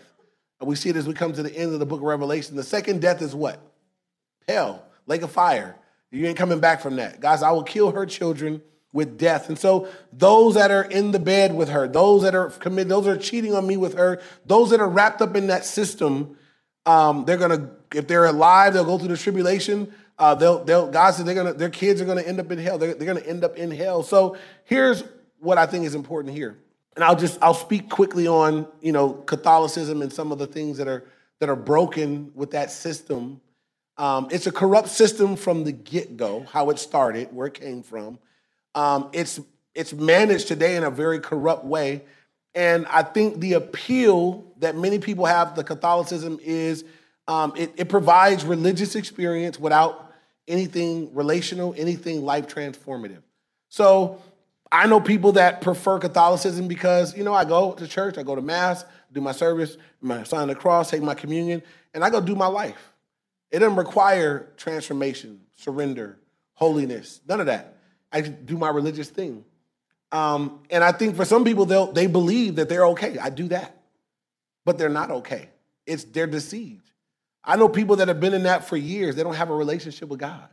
And 0.60 0.68
we 0.68 0.76
see 0.76 0.90
it 0.90 0.96
as 0.96 1.08
we 1.08 1.14
come 1.14 1.34
to 1.34 1.44
the 1.44 1.54
end 1.54 1.74
of 1.74 1.80
the 1.80 1.86
book 1.86 2.00
of 2.00 2.06
Revelation. 2.06 2.56
The 2.56 2.64
second 2.64 3.02
death 3.02 3.22
is 3.22 3.34
what? 3.34 3.60
Hell, 4.48 4.84
lake 5.08 5.22
of 5.22 5.32
fire. 5.32 5.76
You 6.12 6.26
ain't 6.26 6.38
coming 6.38 6.60
back 6.60 6.82
from 6.82 6.96
that. 6.96 7.20
Guys, 7.20 7.44
I 7.44 7.52
will 7.52 7.64
kill 7.64 7.92
her 7.92 8.06
children 8.06 8.62
with 8.92 9.18
death. 9.18 9.50
And 9.50 9.60
so 9.60 9.88
those 10.12 10.56
that 10.56 10.72
are 10.72 10.84
in 10.84 11.12
the 11.12 11.20
bed 11.20 11.54
with 11.54 11.70
her, 11.70 11.88
those 11.88 12.24
that 12.24 12.34
are 12.34 12.50
committed, 12.50 12.90
those 12.90 13.06
that 13.06 13.12
are 13.12 13.22
cheating 13.22 13.54
on 13.54 13.68
me 13.68 13.78
with 13.78 13.96
her, 13.96 14.20
those 14.46 14.72
that 14.72 14.80
are 14.80 14.90
wrapped 14.90 15.22
up 15.22 15.36
in 15.36 15.48
that 15.48 15.66
system, 15.66 16.38
um, 16.86 17.26
they're 17.26 17.38
gonna, 17.38 17.70
if 17.94 18.08
they're 18.08 18.26
alive, 18.26 18.74
they'll 18.74 18.86
go 18.86 18.98
through 18.98 19.10
the 19.10 19.18
tribulation. 19.18 19.94
Uh, 20.18 20.34
they'll, 20.36 20.64
they'll, 20.64 20.90
God 20.90 21.12
said 21.12 21.26
they're 21.26 21.36
gonna, 21.36 21.54
their 21.54 21.70
kids 21.70 22.02
are 22.02 22.06
gonna 22.06 22.22
end 22.22 22.40
up 22.40 22.52
in 22.52 22.58
hell. 22.58 22.78
They're, 22.80 22.96
they're 22.96 23.08
gonna 23.08 23.26
end 23.26 23.44
up 23.44 23.58
in 23.58 23.70
hell. 23.70 24.02
So 24.02 24.38
here's 24.66 25.04
what 25.40 25.58
I 25.58 25.68
think 25.68 25.86
is 25.86 25.96
important 25.96 26.34
here. 26.34 26.58
And 26.96 27.04
I'll 27.04 27.16
just, 27.16 27.38
I'll 27.42 27.54
speak 27.54 27.90
quickly 27.90 28.28
on, 28.28 28.68
you 28.82 28.92
know, 28.92 29.14
Catholicism 29.14 30.02
and 30.02 30.12
some 30.12 30.32
of 30.32 30.40
the 30.40 30.48
things 30.48 30.78
that 30.80 30.88
are, 30.88 31.06
that 31.40 31.48
are 31.48 31.56
broken 31.56 32.32
with 32.34 32.52
that 32.52 32.72
system. 32.72 33.40
Um, 34.00 34.30
it's 34.32 34.48
a 34.48 34.52
corrupt 34.52 34.88
system 34.88 35.36
from 35.36 35.66
the 35.66 35.74
get 35.74 36.16
go, 36.16 36.46
how 36.52 36.70
it 36.70 36.80
started, 36.80 37.34
where 37.34 37.48
it 37.48 37.54
came 37.54 37.84
from. 37.84 38.18
Um, 38.74 39.10
it's 39.12 39.42
it's 39.76 39.94
managed 39.94 40.48
today 40.48 40.78
in 40.78 40.84
a 40.84 40.90
very 40.90 41.20
corrupt 41.20 41.66
way, 41.66 42.04
and 42.56 42.86
I 42.88 43.04
think 43.04 43.42
the 43.42 43.54
appeal 43.54 44.46
that 44.60 44.78
many 44.78 45.00
people 45.00 45.26
have 45.26 45.54
to 45.56 45.66
Catholicism 45.66 46.40
is 46.42 46.86
um, 47.28 47.52
it, 47.58 47.74
it 47.76 47.90
provides 47.90 48.46
religious 48.46 48.96
experience 48.96 49.60
without 49.60 50.14
anything 50.48 51.14
relational, 51.14 51.76
anything 51.78 52.24
life 52.24 52.48
transformative. 52.48 53.22
So 53.68 54.22
I 54.72 54.88
know 54.88 55.02
people 55.02 55.34
that 55.34 55.60
prefer 55.60 56.00
Catholicism 56.00 56.70
because 56.70 57.18
you 57.18 57.26
know 57.26 57.34
I 57.34 57.44
go 57.44 57.74
to 57.74 57.86
church, 57.86 58.18
I 58.18 58.24
go 58.24 58.34
to 58.34 58.42
mass, 58.42 58.86
do 59.12 59.20
my 59.20 59.34
service, 59.34 59.76
my 60.00 60.24
sign 60.24 60.48
the 60.48 60.56
cross, 60.56 60.90
take 60.90 61.02
my 61.02 61.16
communion, 61.16 61.62
and 61.94 62.02
I 62.02 62.10
go 62.10 62.22
do 62.22 62.34
my 62.34 62.48
life. 62.48 62.94
It 63.52 63.60
doesn't 63.60 63.78
require 63.78 64.52
transformation, 64.58 65.42
surrender, 65.56 66.20
holiness, 66.54 67.22
none 67.28 67.40
of 67.40 67.48
that. 67.48 67.78
I 68.12 68.22
do 68.22 68.58
my 68.58 68.70
religious 68.70 69.10
thing. 69.10 69.44
Um, 70.12 70.60
and 70.70 70.84
I 70.84 70.92
think 70.92 71.16
for 71.16 71.26
some 71.26 71.44
people, 71.44 71.66
they 71.66 71.88
they 71.94 72.08
believe 72.08 72.56
that 72.56 72.70
they're 72.70 72.88
okay. 72.88 73.18
I 73.18 73.30
do 73.30 73.48
that, 73.50 73.78
but 74.66 74.78
they're 74.78 74.90
not 74.90 75.12
okay. 75.12 75.50
It's 75.86 76.04
they're 76.04 76.28
deceived. 76.28 76.90
I 77.44 77.56
know 77.56 77.70
people 77.70 77.98
that 77.98 78.08
have 78.08 78.20
been 78.20 78.34
in 78.34 78.44
that 78.44 78.68
for 78.68 78.78
years. 78.78 79.16
They 79.16 79.24
don't 79.24 79.36
have 79.36 79.50
a 79.50 79.56
relationship 79.56 80.10
with 80.10 80.20
God. 80.20 80.50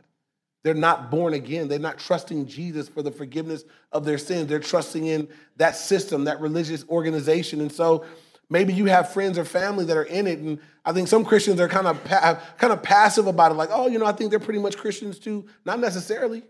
They're 0.63 0.73
not 0.73 1.11
born 1.11 1.33
again. 1.33 1.67
They're 1.67 1.79
not 1.79 1.99
trusting 1.99 2.47
Jesus 2.47 2.89
for 2.89 3.01
the 3.01 3.11
forgiveness 3.11 3.63
of 3.91 4.05
their 4.05 4.17
sins. 4.17 4.47
They're 4.47 4.59
trusting 4.59 5.05
in 5.05 5.29
that 5.57 5.75
system, 5.75 6.25
that 6.25 6.41
religious 6.41 6.83
organization. 6.89 7.61
And 7.61 7.71
so 7.71 8.05
maybe 8.49 8.73
you 8.73 8.85
have 8.85 9.11
friends 9.11 9.37
or 9.37 9.45
family 9.45 9.85
that 9.85 9.97
are 9.97 10.03
in 10.03 10.27
it. 10.27 10.39
And 10.39 10.59
I 10.85 10.93
think 10.93 11.07
some 11.07 11.25
Christians 11.25 11.59
are 11.59 11.67
kind 11.67 11.87
of 11.87 12.03
pa- 12.03 12.41
kind 12.57 12.73
of 12.73 12.81
passive 12.81 13.27
about 13.27 13.51
it, 13.51 13.55
like, 13.55 13.69
oh, 13.71 13.87
you 13.87 13.99
know, 13.99 14.05
I 14.05 14.11
think 14.11 14.29
they're 14.29 14.39
pretty 14.39 14.59
much 14.59 14.77
Christians 14.77 15.19
too. 15.19 15.45
Not 15.65 15.79
necessarily. 15.79 16.43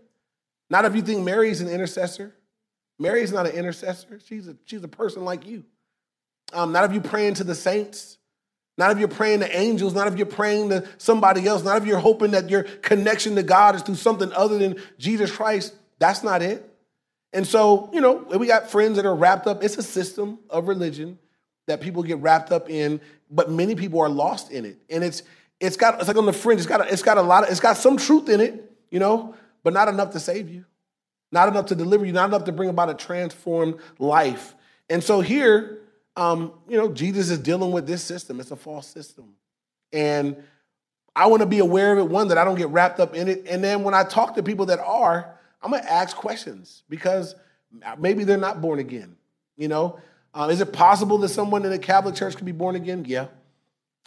Not 0.70 0.84
if 0.84 0.94
you 0.94 1.02
think 1.02 1.24
Mary's 1.24 1.60
an 1.60 1.68
intercessor. 1.68 2.34
Mary's 2.98 3.32
not 3.32 3.46
an 3.46 3.52
intercessor. 3.52 4.20
She's 4.26 4.48
a, 4.48 4.56
she's 4.64 4.82
a 4.82 4.88
person 4.88 5.24
like 5.24 5.46
you. 5.46 5.64
Um, 6.52 6.72
not 6.72 6.84
if 6.84 6.92
you're 6.92 7.02
praying 7.02 7.34
to 7.34 7.44
the 7.44 7.54
saints. 7.54 8.18
Not 8.76 8.92
if 8.92 8.98
you're 8.98 9.08
praying 9.08 9.40
to 9.40 9.56
angels, 9.58 9.92
not 9.92 10.06
if 10.06 10.16
you're 10.16 10.26
praying 10.26 10.68
to 10.68 10.86
somebody 10.98 11.46
else, 11.48 11.64
not 11.64 11.78
if 11.78 11.86
you're 11.86 11.98
hoping 11.98 12.30
that 12.30 12.48
your 12.48 12.62
connection 12.62 13.34
to 13.34 13.42
God 13.42 13.74
is 13.74 13.82
through 13.82 13.96
something 13.96 14.32
other 14.32 14.56
than 14.56 14.76
Jesus 14.98 15.32
Christ. 15.32 15.74
That's 15.98 16.22
not 16.22 16.42
it. 16.42 16.64
And 17.32 17.44
so, 17.44 17.90
you 17.92 18.00
know, 18.00 18.14
we 18.14 18.46
got 18.46 18.70
friends 18.70 18.96
that 18.96 19.04
are 19.04 19.14
wrapped 19.16 19.48
up. 19.48 19.64
It's 19.64 19.76
a 19.78 19.82
system 19.82 20.38
of 20.48 20.68
religion 20.68 21.18
that 21.68 21.80
people 21.80 22.02
get 22.02 22.18
wrapped 22.18 22.50
up 22.50 22.68
in, 22.68 23.00
but 23.30 23.50
many 23.50 23.74
people 23.74 24.00
are 24.00 24.08
lost 24.08 24.50
in 24.50 24.64
it. 24.64 24.78
And 24.90 25.04
it's 25.04 25.22
it's 25.60 25.76
got 25.76 25.98
it's 25.98 26.08
like 26.08 26.16
on 26.16 26.26
the 26.26 26.32
fringe. 26.32 26.60
It's 26.60 26.66
got 26.66 26.80
a, 26.80 26.92
it's 26.92 27.02
got 27.02 27.16
a 27.16 27.22
lot 27.22 27.44
of 27.44 27.50
it's 27.50 27.60
got 27.60 27.76
some 27.76 27.96
truth 27.96 28.28
in 28.28 28.40
it, 28.40 28.72
you 28.90 28.98
know, 28.98 29.34
but 29.62 29.72
not 29.72 29.88
enough 29.88 30.10
to 30.12 30.20
save 30.20 30.50
you, 30.50 30.64
not 31.30 31.48
enough 31.48 31.66
to 31.66 31.74
deliver 31.74 32.04
you, 32.04 32.12
not 32.12 32.28
enough 32.28 32.44
to 32.44 32.52
bring 32.52 32.68
about 32.68 32.90
a 32.90 32.94
transformed 32.94 33.76
life. 33.98 34.54
And 34.90 35.02
so 35.02 35.20
here, 35.20 35.78
um, 36.16 36.52
you 36.68 36.76
know, 36.76 36.90
Jesus 36.90 37.30
is 37.30 37.38
dealing 37.38 37.70
with 37.70 37.86
this 37.86 38.02
system. 38.02 38.40
It's 38.40 38.50
a 38.50 38.56
false 38.56 38.86
system. 38.86 39.34
And 39.92 40.42
I 41.14 41.26
want 41.26 41.40
to 41.40 41.46
be 41.46 41.58
aware 41.58 41.92
of 41.92 41.98
it, 41.98 42.08
one, 42.08 42.28
that 42.28 42.38
I 42.38 42.44
don't 42.44 42.56
get 42.56 42.68
wrapped 42.68 43.00
up 43.00 43.14
in 43.14 43.28
it. 43.28 43.44
And 43.48 43.62
then 43.62 43.82
when 43.82 43.94
I 43.94 44.04
talk 44.04 44.34
to 44.36 44.42
people 44.42 44.66
that 44.66 44.78
are, 44.78 45.34
I'm 45.60 45.72
to 45.72 45.92
ask 45.92 46.16
questions 46.16 46.84
because 46.88 47.34
maybe 47.98 48.24
they're 48.24 48.36
not 48.38 48.60
born 48.60 48.78
again. 48.78 49.16
You 49.56 49.68
know, 49.68 49.98
uh, 50.38 50.48
is 50.48 50.60
it 50.60 50.72
possible 50.72 51.18
that 51.18 51.28
someone 51.30 51.64
in 51.64 51.72
a 51.72 51.78
Catholic 51.78 52.14
church 52.14 52.36
could 52.36 52.46
be 52.46 52.52
born 52.52 52.76
again? 52.76 53.04
Yeah. 53.06 53.26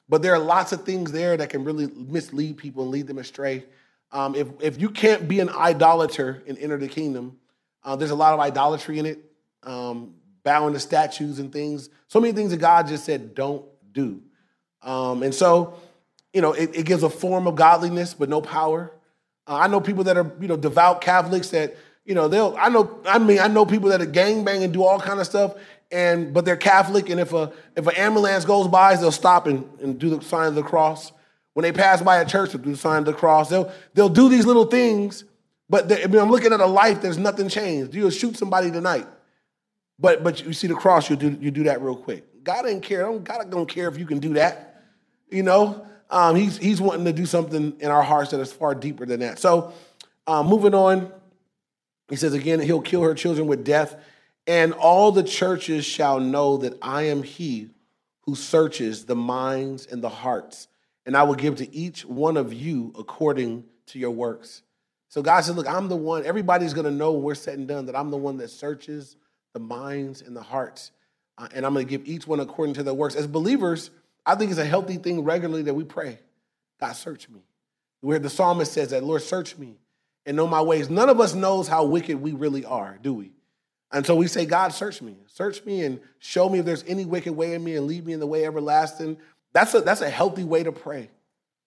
But 0.08 0.22
there 0.22 0.34
are 0.34 0.40
lots 0.40 0.72
of 0.72 0.84
things 0.84 1.12
there 1.12 1.36
that 1.36 1.50
can 1.50 1.64
really 1.64 1.88
mislead 1.88 2.58
people 2.58 2.84
and 2.84 2.92
lead 2.92 3.08
them 3.08 3.18
astray. 3.18 3.66
Um, 4.12 4.36
if, 4.36 4.48
if 4.62 4.80
you 4.80 4.90
can't 4.90 5.28
be 5.28 5.40
an 5.40 5.50
idolater 5.50 6.42
and 6.48 6.58
enter 6.58 6.78
the 6.78 6.88
kingdom, 6.88 7.38
uh, 7.84 7.96
there's 7.96 8.12
a 8.12 8.16
lot 8.16 8.34
of 8.34 8.40
idolatry 8.40 9.00
in 9.00 9.06
it. 9.06 9.20
Um, 9.64 10.16
bowing 10.44 10.74
to 10.74 10.80
statues 10.80 11.40
and 11.40 11.52
things. 11.52 11.90
So 12.08 12.20
many 12.20 12.34
things 12.34 12.52
that 12.52 12.58
God 12.58 12.88
just 12.88 13.06
said 13.06 13.36
don't 13.36 13.66
do. 13.92 14.22
Um, 14.82 15.24
and 15.24 15.34
so, 15.34 15.76
you 16.34 16.42
know, 16.42 16.54
it, 16.54 16.76
it, 16.76 16.86
gives 16.86 17.04
a 17.04 17.10
form 17.10 17.46
of 17.46 17.56
godliness, 17.56 18.14
but 18.14 18.30
no 18.30 18.42
power. 18.42 18.92
Uh, 19.48 19.58
I 19.58 19.68
know 19.68 19.80
people 19.80 20.06
that 20.06 20.18
are, 20.18 20.32
you 20.40 20.48
know, 20.48 20.58
devout 20.58 21.02
Catholics 21.02 21.50
that, 21.50 21.78
you 22.06 22.16
know, 22.16 22.28
they'll, 22.28 22.56
I 22.60 22.70
know, 22.70 23.00
I 23.06 23.20
mean, 23.20 23.40
I 23.40 23.48
know 23.48 23.66
people 23.66 23.90
that 23.90 24.02
are 24.02 24.08
gangbang 24.08 24.64
and 24.64 24.74
do 24.74 24.84
all 24.84 25.00
kind 25.00 25.20
of 25.20 25.28
stuff, 25.28 25.54
and 25.92 26.34
but 26.34 26.46
they're 26.46 26.58
Catholic, 26.58 27.10
and 27.10 27.20
if 27.20 27.34
a 27.34 27.52
if 27.76 27.88
an 27.88 27.96
ambulance 27.96 28.46
goes 28.46 28.68
by, 28.68 28.96
they'll 28.96 29.12
stop 29.12 29.48
and, 29.48 29.68
and 29.82 30.00
do 30.00 30.16
the 30.16 30.24
sign 30.24 30.48
of 30.48 30.56
the 30.56 30.64
cross. 30.64 31.12
When 31.54 31.64
they 31.64 31.72
pass 31.72 32.02
by 32.02 32.20
a 32.20 32.26
church, 32.26 32.52
they'll 32.52 32.62
do 32.62 32.72
the 32.72 32.78
sign 32.78 33.00
of 33.00 33.06
the 33.06 33.14
cross. 33.14 33.50
They'll 33.50 33.72
they'll 33.94 34.10
do 34.10 34.30
these 34.30 34.46
little 34.46 34.66
things, 34.66 35.26
but 35.70 35.92
I 35.92 36.08
mean, 36.08 36.20
I'm 36.20 36.32
looking 36.32 36.54
at 36.54 36.60
a 36.60 36.66
life. 36.66 37.02
There's 37.02 37.18
nothing 37.18 37.50
changed. 37.50 37.94
You'll 37.94 38.10
shoot 38.10 38.38
somebody 38.38 38.72
tonight. 38.72 39.08
But 40.00 40.24
but 40.24 40.44
you 40.44 40.54
see 40.54 40.68
the 40.68 40.76
cross, 40.76 41.10
you 41.10 41.16
do 41.16 41.38
you 41.40 41.52
do 41.52 41.64
that 41.64 41.82
real 41.82 41.96
quick. 41.96 42.44
God 42.44 42.64
didn't 42.64 42.82
care. 42.82 43.12
God 43.20 43.52
don't 43.52 43.68
care 43.68 43.88
if 43.88 43.98
you 43.98 44.06
can 44.06 44.20
do 44.20 44.34
that. 44.34 44.84
You 45.30 45.44
know, 45.44 45.86
um, 46.10 46.36
he's 46.36 46.58
he's 46.58 46.82
wanting 46.82 47.06
to 47.06 47.14
do 47.14 47.26
something 47.26 47.74
in 47.80 47.92
our 47.92 48.02
hearts 48.02 48.32
that 48.32 48.40
is 48.40 48.52
far 48.52 48.76
deeper 48.76 49.06
than 49.06 49.20
that. 49.20 49.40
So, 49.40 49.74
um, 50.28 50.48
moving 50.48 50.74
on, 50.74 51.12
he 52.10 52.16
says 52.16 52.34
again, 52.34 52.60
he'll 52.60 52.82
kill 52.82 53.04
her 53.04 53.14
children 53.14 53.48
with 53.48 53.64
death, 53.64 53.96
and 54.48 54.74
all 54.74 55.12
the 55.12 55.24
churches 55.24 55.86
shall 55.86 56.20
know 56.20 56.58
that 56.58 56.78
I 56.82 57.04
am 57.04 57.24
He 57.24 57.70
who 58.22 58.36
searches 58.36 59.06
the 59.06 59.16
minds 59.16 59.88
and 59.88 60.04
the 60.04 60.10
hearts, 60.10 60.68
and 61.06 61.16
I 61.18 61.24
will 61.24 61.36
give 61.36 61.58
to 61.58 61.76
each 61.76 62.06
one 62.06 62.38
of 62.38 62.54
you 62.54 62.94
according 62.98 63.66
to 63.88 64.00
your 64.00 64.12
works. 64.12 64.64
So 65.10 65.22
God 65.22 65.42
said, 65.42 65.56
look, 65.56 65.68
I'm 65.68 65.90
the 65.90 65.96
one. 65.96 66.26
Everybody's 66.26 66.74
going 66.74 66.86
to 66.86 66.92
know 66.92 67.12
when 67.12 67.24
we're 67.24 67.36
said 67.36 67.58
and 67.58 67.68
done 67.68 67.88
that 67.88 67.96
I'm 67.96 68.12
the 68.12 68.18
one 68.18 68.38
that 68.38 68.50
searches 68.50 69.18
the 69.54 69.60
minds, 69.60 70.22
and 70.22 70.36
the 70.36 70.42
hearts. 70.42 70.92
Uh, 71.38 71.48
and 71.54 71.66
I'm 71.66 71.74
going 71.74 71.86
to 71.86 71.90
give 71.90 72.08
each 72.08 72.28
one 72.28 72.40
according 72.40 72.76
to 72.76 72.84
their 72.84 72.94
works. 72.94 73.16
As 73.16 73.28
believers, 73.28 73.90
I 74.26 74.36
think 74.36 74.52
it's 74.52 74.60
a 74.60 74.66
healthy 74.66 74.98
thing 74.98 75.24
regularly 75.24 75.64
that 75.64 75.74
we 75.74 75.84
pray 75.84 76.20
God, 76.80 76.94
search 76.94 77.30
me. 77.30 77.42
Where 78.02 78.18
the 78.18 78.30
psalmist 78.30 78.74
says 78.74 78.90
that, 78.90 79.04
Lord, 79.04 79.22
search 79.22 79.58
me 79.58 79.76
and 80.26 80.36
know 80.36 80.48
my 80.48 80.62
ways. 80.62 80.90
None 80.90 81.10
of 81.10 81.20
us 81.20 81.36
knows 81.36 81.68
how 81.68 81.86
wicked 81.86 82.20
we 82.20 82.34
really 82.34 82.66
are, 82.66 82.98
do 83.02 83.14
we? 83.14 83.32
And 83.94 84.06
so 84.06 84.16
we 84.16 84.28
say, 84.28 84.46
God, 84.46 84.74
search 84.74 85.02
me. 85.02 85.18
Search 85.28 85.66
me 85.66 85.84
and 85.84 86.00
show 86.20 86.48
me 86.48 86.60
if 86.60 86.66
there's 86.66 86.84
any 86.88 87.06
wicked 87.06 87.34
way 87.34 87.54
in 87.54 87.64
me 87.64 87.76
and 87.76 87.88
lead 87.88 88.06
me 88.06 88.14
in 88.14 88.20
the 88.20 88.28
way 88.28 88.46
everlasting. 88.46 89.18
That's 89.54 89.74
a, 89.74 89.82
that's 89.82 90.02
a 90.02 90.10
healthy 90.10 90.44
way 90.44 90.64
to 90.64 90.72
pray. 90.72 91.10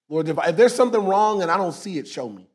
Lord, 0.08 0.28
if, 0.28 0.38
if 0.38 0.56
there's 0.56 0.74
something 0.74 1.04
wrong 1.04 1.42
and 1.42 1.50
I 1.50 1.56
don't 1.56 1.72
see 1.72 1.98
it, 1.98 2.08
show 2.08 2.28
me. 2.28 2.48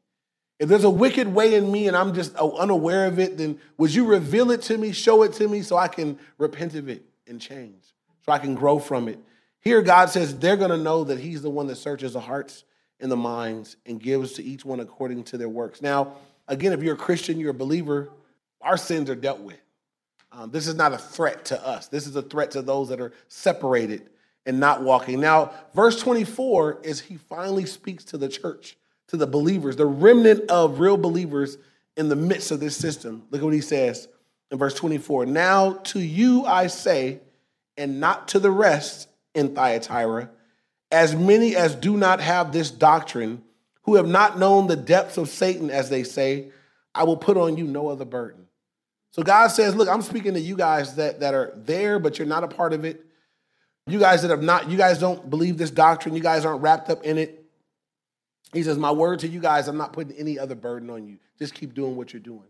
If 0.60 0.68
there's 0.68 0.84
a 0.84 0.90
wicked 0.90 1.28
way 1.28 1.56
in 1.56 1.72
me 1.72 1.88
and 1.88 1.96
I'm 1.96 2.14
just 2.14 2.36
uh, 2.36 2.48
unaware 2.48 3.06
of 3.06 3.18
it, 3.20 3.38
then 3.38 3.60
would 3.78 3.94
you 3.94 4.06
reveal 4.06 4.52
it 4.52 4.62
to 4.64 4.78
me, 4.78 4.92
show 4.92 5.24
it 5.24 5.34
to 5.34 5.48
me 5.48 5.62
so 5.62 5.78
I 5.78 5.88
can 5.88 6.20
repent 6.38 6.76
of 6.76 6.90
it 6.90 7.06
and 7.28 7.40
change, 7.40 7.82
so 8.26 8.32
I 8.32 8.40
can 8.40 8.56
grow 8.56 8.78
from 8.78 9.08
it? 9.08 9.20
Here, 9.62 9.82
God 9.82 10.10
says 10.10 10.38
they're 10.38 10.58
going 10.58 10.72
to 10.72 10.78
know 10.78 11.06
that 11.06 11.20
He's 11.20 11.42
the 11.42 11.50
one 11.50 11.68
that 11.68 11.78
searches 11.78 12.14
the 12.14 12.20
hearts 12.20 12.66
and 13.00 13.12
the 13.12 13.18
minds 13.18 13.78
and 13.86 14.02
gives 14.02 14.34
to 14.34 14.44
each 14.44 14.66
one 14.66 14.80
according 14.80 15.24
to 15.26 15.38
their 15.38 15.50
works. 15.50 15.82
Now, 15.82 16.14
again, 16.48 16.74
if 16.74 16.84
you're 16.84 16.96
a 16.96 16.98
Christian, 16.98 17.40
you're 17.40 17.52
a 17.52 17.54
believer, 17.54 18.10
our 18.62 18.78
sins 18.78 19.10
are 19.10 19.16
dealt 19.16 19.40
with. 19.40 19.60
Um, 20.32 20.52
this 20.52 20.68
is 20.68 20.76
not 20.76 20.94
a 20.94 20.98
threat 20.98 21.46
to 21.46 21.68
us. 21.68 21.88
This 21.88 22.06
is 22.06 22.16
a 22.16 22.22
threat 22.22 22.52
to 22.52 22.62
those 22.62 22.90
that 22.90 23.02
are 23.02 23.14
separated 23.28 24.10
and 24.46 24.60
not 24.60 24.84
walking. 24.84 25.20
Now, 25.20 25.52
verse 25.74 26.00
24 26.02 26.82
is 26.84 27.00
He 27.00 27.18
finally 27.18 27.66
speaks 27.66 28.04
to 28.06 28.18
the 28.18 28.30
church 28.30 28.78
to 29.08 29.18
the 29.18 29.28
believers, 29.28 29.76
the 29.76 29.86
remnant 29.86 30.50
of 30.52 30.80
real 30.80 30.98
believers 30.98 31.58
in 31.98 32.10
the 32.10 32.16
midst 32.16 32.52
of 32.52 32.60
this 32.60 32.78
system. 32.78 33.24
Look 33.32 33.42
at 33.42 33.46
what 33.46 33.54
he 33.54 33.62
says 33.62 34.08
in 34.52 34.58
verse 34.58 34.76
24. 34.76 35.26
Now 35.26 35.74
to 35.74 36.00
you 36.00 36.46
I 36.46 36.68
say, 36.68 37.20
and 37.76 38.00
not 38.00 38.30
to 38.30 38.40
the 38.40 38.52
rest 38.52 39.10
in 39.34 39.56
Thyatira, 39.56 40.30
as 40.92 41.16
many 41.16 41.56
as 41.56 41.76
do 41.76 41.98
not 41.98 42.20
have 42.20 42.52
this 42.52 42.72
doctrine, 42.72 43.44
who 43.84 43.96
have 43.96 44.08
not 44.08 44.38
known 44.38 44.68
the 44.68 44.76
depths 44.76 45.18
of 45.18 45.30
Satan, 45.30 45.72
as 45.72 45.90
they 45.90 46.04
say, 46.04 46.50
I 46.94 47.04
will 47.04 47.18
put 47.18 47.38
on 47.38 47.58
you 47.58 47.66
no 47.66 47.88
other 47.88 48.06
burden. 48.06 48.46
So 49.12 49.24
God 49.24 49.48
says, 49.48 49.76
Look, 49.76 49.90
I'm 49.90 50.02
speaking 50.02 50.34
to 50.34 50.40
you 50.40 50.56
guys 50.56 50.96
that, 50.96 51.20
that 51.22 51.34
are 51.34 51.54
there, 51.56 52.00
but 52.00 52.18
you're 52.18 52.28
not 52.28 52.44
a 52.44 52.48
part 52.48 52.74
of 52.74 52.86
it. 52.86 53.06
You 53.88 54.00
guys 54.00 54.22
that 54.22 54.30
have 54.32 54.44
not, 54.44 54.70
you 54.70 54.78
guys 54.78 55.00
don't 55.00 55.30
believe 55.30 55.58
this 55.58 55.72
doctrine, 55.72 56.16
you 56.16 56.22
guys 56.22 56.46
aren't 56.46 56.62
wrapped 56.62 56.90
up 56.90 57.04
in 57.04 57.18
it. 57.18 57.44
He 58.54 58.64
says, 58.64 58.78
My 58.78 58.92
word 58.92 59.20
to 59.20 59.28
you 59.28 59.40
guys, 59.40 59.68
I'm 59.68 59.78
not 59.78 59.94
putting 59.94 60.16
any 60.16 60.38
other 60.38 60.56
burden 60.56 60.90
on 60.90 61.08
you. 61.08 61.18
Just 61.38 61.54
keep 61.54 61.74
doing 61.74 61.96
what 61.96 62.14
you're 62.14 62.20
doing. 62.20 62.48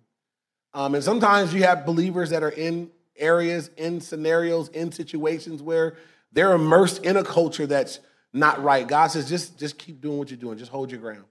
Um, 0.73 0.95
and 0.95 1.03
sometimes 1.03 1.53
you 1.53 1.63
have 1.63 1.85
believers 1.85 2.29
that 2.29 2.43
are 2.43 2.49
in 2.49 2.91
areas, 3.17 3.69
in 3.77 4.01
scenarios, 4.01 4.69
in 4.69 4.91
situations 4.91 5.61
where 5.61 5.95
they're 6.31 6.53
immersed 6.53 7.03
in 7.03 7.17
a 7.17 7.23
culture 7.23 7.65
that's 7.65 7.99
not 8.33 8.63
right. 8.63 8.87
God 8.87 9.07
says, 9.07 9.27
just, 9.27 9.57
just 9.57 9.77
keep 9.77 9.99
doing 9.99 10.17
what 10.17 10.29
you're 10.29 10.37
doing. 10.37 10.57
Just 10.57 10.71
hold 10.71 10.91
your 10.91 10.99
ground. 10.99 11.25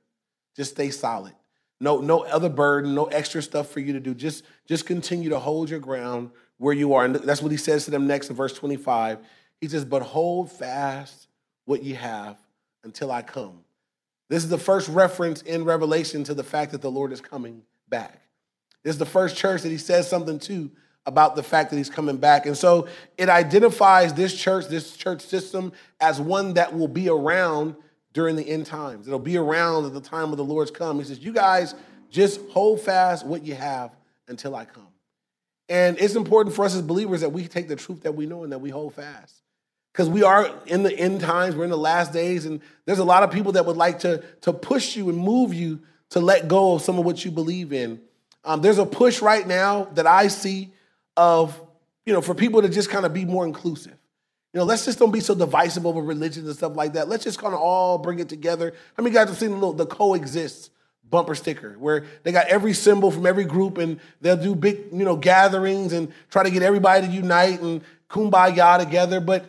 Just 0.57 0.73
stay 0.73 0.91
solid. 0.91 1.35
No, 1.81 2.01
no 2.01 2.25
other 2.25 2.49
burden, 2.49 2.95
no 2.95 3.07
extra 3.07 3.41
stuff 3.41 3.69
for 3.69 3.81
you 3.81 3.93
to 3.93 4.01
do. 4.01 4.15
Just, 4.15 4.45
just 4.67 4.87
continue 4.87 5.31
to 5.31 5.39
hold 5.39 5.71
your 5.71 5.79
ground 5.79 6.31
where 6.59 6.75
you 6.75 6.95
are. 6.95 7.05
And 7.05 7.15
that's 7.15 7.41
what 7.41 7.53
he 7.53 7.59
says 7.59 7.85
to 7.85 7.91
them 7.91 8.07
next 8.07 8.31
in 8.31 8.37
verse 8.37 8.53
25. 8.53 9.19
He 9.61 9.69
says, 9.69 9.85
But 9.85 10.03
hold 10.03 10.51
fast 10.51 11.29
what 11.65 11.83
you 11.83 11.95
have 11.95 12.37
until 12.83 13.13
I 13.13 13.23
come. 13.23 13.61
This 14.29 14.43
is 14.43 14.51
the 14.51 14.59
first 14.59 14.89
reference 14.89 15.43
in 15.43 15.65
Revelation 15.65 16.25
to 16.25 16.35
the 16.35 16.45
fact 16.45 16.73
that 16.73 16.83
the 16.83 16.91
Lord 16.91 17.13
is 17.13 17.21
coming 17.21 17.63
back. 17.89 18.21
This 18.83 18.95
is 18.95 18.99
the 18.99 19.07
first 19.07 19.37
church 19.37 19.63
that 19.63 19.71
he 19.71 19.79
says 19.79 20.09
something 20.09 20.39
to 20.41 20.71
about 21.07 21.37
the 21.37 21.43
fact 21.43 21.71
that 21.71 21.77
he's 21.77 21.89
coming 21.89 22.19
back. 22.19 22.45
And 22.45 22.57
so 22.57 22.87
it 23.17 23.29
identifies 23.31 24.13
this 24.13 24.39
church, 24.39 24.69
this 24.69 24.97
church 24.97 25.23
system, 25.23 25.73
as 26.01 26.21
one 26.21 26.55
that 26.55 26.77
will 26.77 26.89
be 26.89 27.09
around 27.09 27.77
during 28.19 28.35
the 28.35 28.49
end 28.49 28.67
times. 28.67 29.07
It'll 29.07 29.21
be 29.21 29.37
around 29.37 29.87
at 29.87 29.95
the 29.95 30.01
time 30.01 30.33
of 30.33 30.39
the 30.39 30.45
Lord's 30.45 30.73
come. 30.73 30.99
He 30.99 31.05
says, 31.05 31.21
You 31.21 31.33
guys 31.33 31.77
just 32.11 32.41
hold 32.51 32.81
fast 32.81 33.25
what 33.25 33.45
you 33.45 33.55
have 33.55 33.95
until 34.27 34.57
I 34.57 34.65
come. 34.65 34.89
And 35.69 35.97
it's 36.01 36.17
important 36.17 36.57
for 36.57 36.65
us 36.65 36.75
as 36.75 36.83
believers 36.83 37.21
that 37.21 37.29
we 37.29 37.47
take 37.47 37.69
the 37.69 37.77
truth 37.77 38.03
that 38.03 38.17
we 38.17 38.27
know 38.27 38.43
and 38.43 38.51
that 38.51 38.59
we 38.59 38.71
hold 38.71 38.95
fast 38.95 39.41
because 39.93 40.09
we 40.09 40.25
are 40.25 40.53
in 40.67 40.83
the 40.83 40.93
end 40.99 41.21
times, 41.21 41.55
we're 41.55 41.63
in 41.63 41.71
the 41.71 41.79
last 41.79 42.13
days, 42.13 42.45
and 42.45 42.61
there's 42.87 42.99
a 42.99 43.05
lot 43.05 43.23
of 43.23 43.31
people 43.31 43.53
that 43.53 43.67
would 43.67 43.77
like 43.77 44.01
to, 44.01 44.25
to 44.41 44.53
push 44.53 44.97
you 44.97 45.09
and 45.11 45.17
move 45.17 45.55
you 45.55 45.79
to 46.11 46.19
let 46.19 46.49
go 46.49 46.75
of 46.75 46.83
some 46.83 46.99
of 46.99 47.05
what 47.05 47.25
you 47.25 47.31
believe 47.31 47.73
in. 47.73 48.01
Um, 48.45 48.63
there's 48.63 48.79
a 48.79 48.87
push 48.87 49.23
right 49.23 49.47
now 49.47 49.85
that 49.95 50.09
I 50.09 50.27
see 50.27 50.73
of, 51.17 51.57
you 52.05 52.13
know, 52.13 52.21
for 52.21 52.35
people 52.35 52.63
to 52.63 52.69
just 52.69 52.91
kind 52.91 53.07
of 53.07 53.15
be 53.15 53.25
more 53.25 53.47
inclusive. 53.47 53.98
Know, 54.59 54.65
let's 54.65 54.85
just 54.85 54.99
don't 54.99 55.13
be 55.13 55.21
so 55.21 55.35
divisive 55.35 55.87
over 55.87 56.01
religions 56.01 56.49
and 56.49 56.57
stuff 56.57 56.75
like 56.75 56.95
that. 56.95 57.09
Let's 57.09 57.23
just 57.23 57.39
kind 57.39 57.55
of 57.55 57.61
all 57.61 57.97
bring 57.97 58.19
it 58.19 58.29
together. 58.29 58.75
How 58.97 59.03
many 59.05 59.15
guys 59.15 59.29
have 59.29 59.39
seen 59.39 59.51
the 59.51 59.55
little 59.55 59.73
the 59.73 59.87
coexist 59.87 60.71
bumper 61.09 61.37
sticker 61.37 61.77
where 61.79 62.05
they 62.25 62.33
got 62.33 62.49
every 62.49 62.75
symbol 62.75 63.13
from 63.13 63.25
every 63.25 63.45
group 63.45 63.79
and 63.79 64.01
they'll 64.21 64.37
do 64.37 64.57
big, 64.57 64.87
you 64.93 65.05
know, 65.05 65.17
gatherings 65.17 65.93
and 65.93 66.13
try 66.31 66.43
to 66.43 66.51
get 66.51 66.63
everybody 66.63 67.07
to 67.07 67.13
unite 67.13 67.61
and 67.61 67.83
kumbaya 68.11 68.79
together. 68.79 69.21
But 69.21 69.47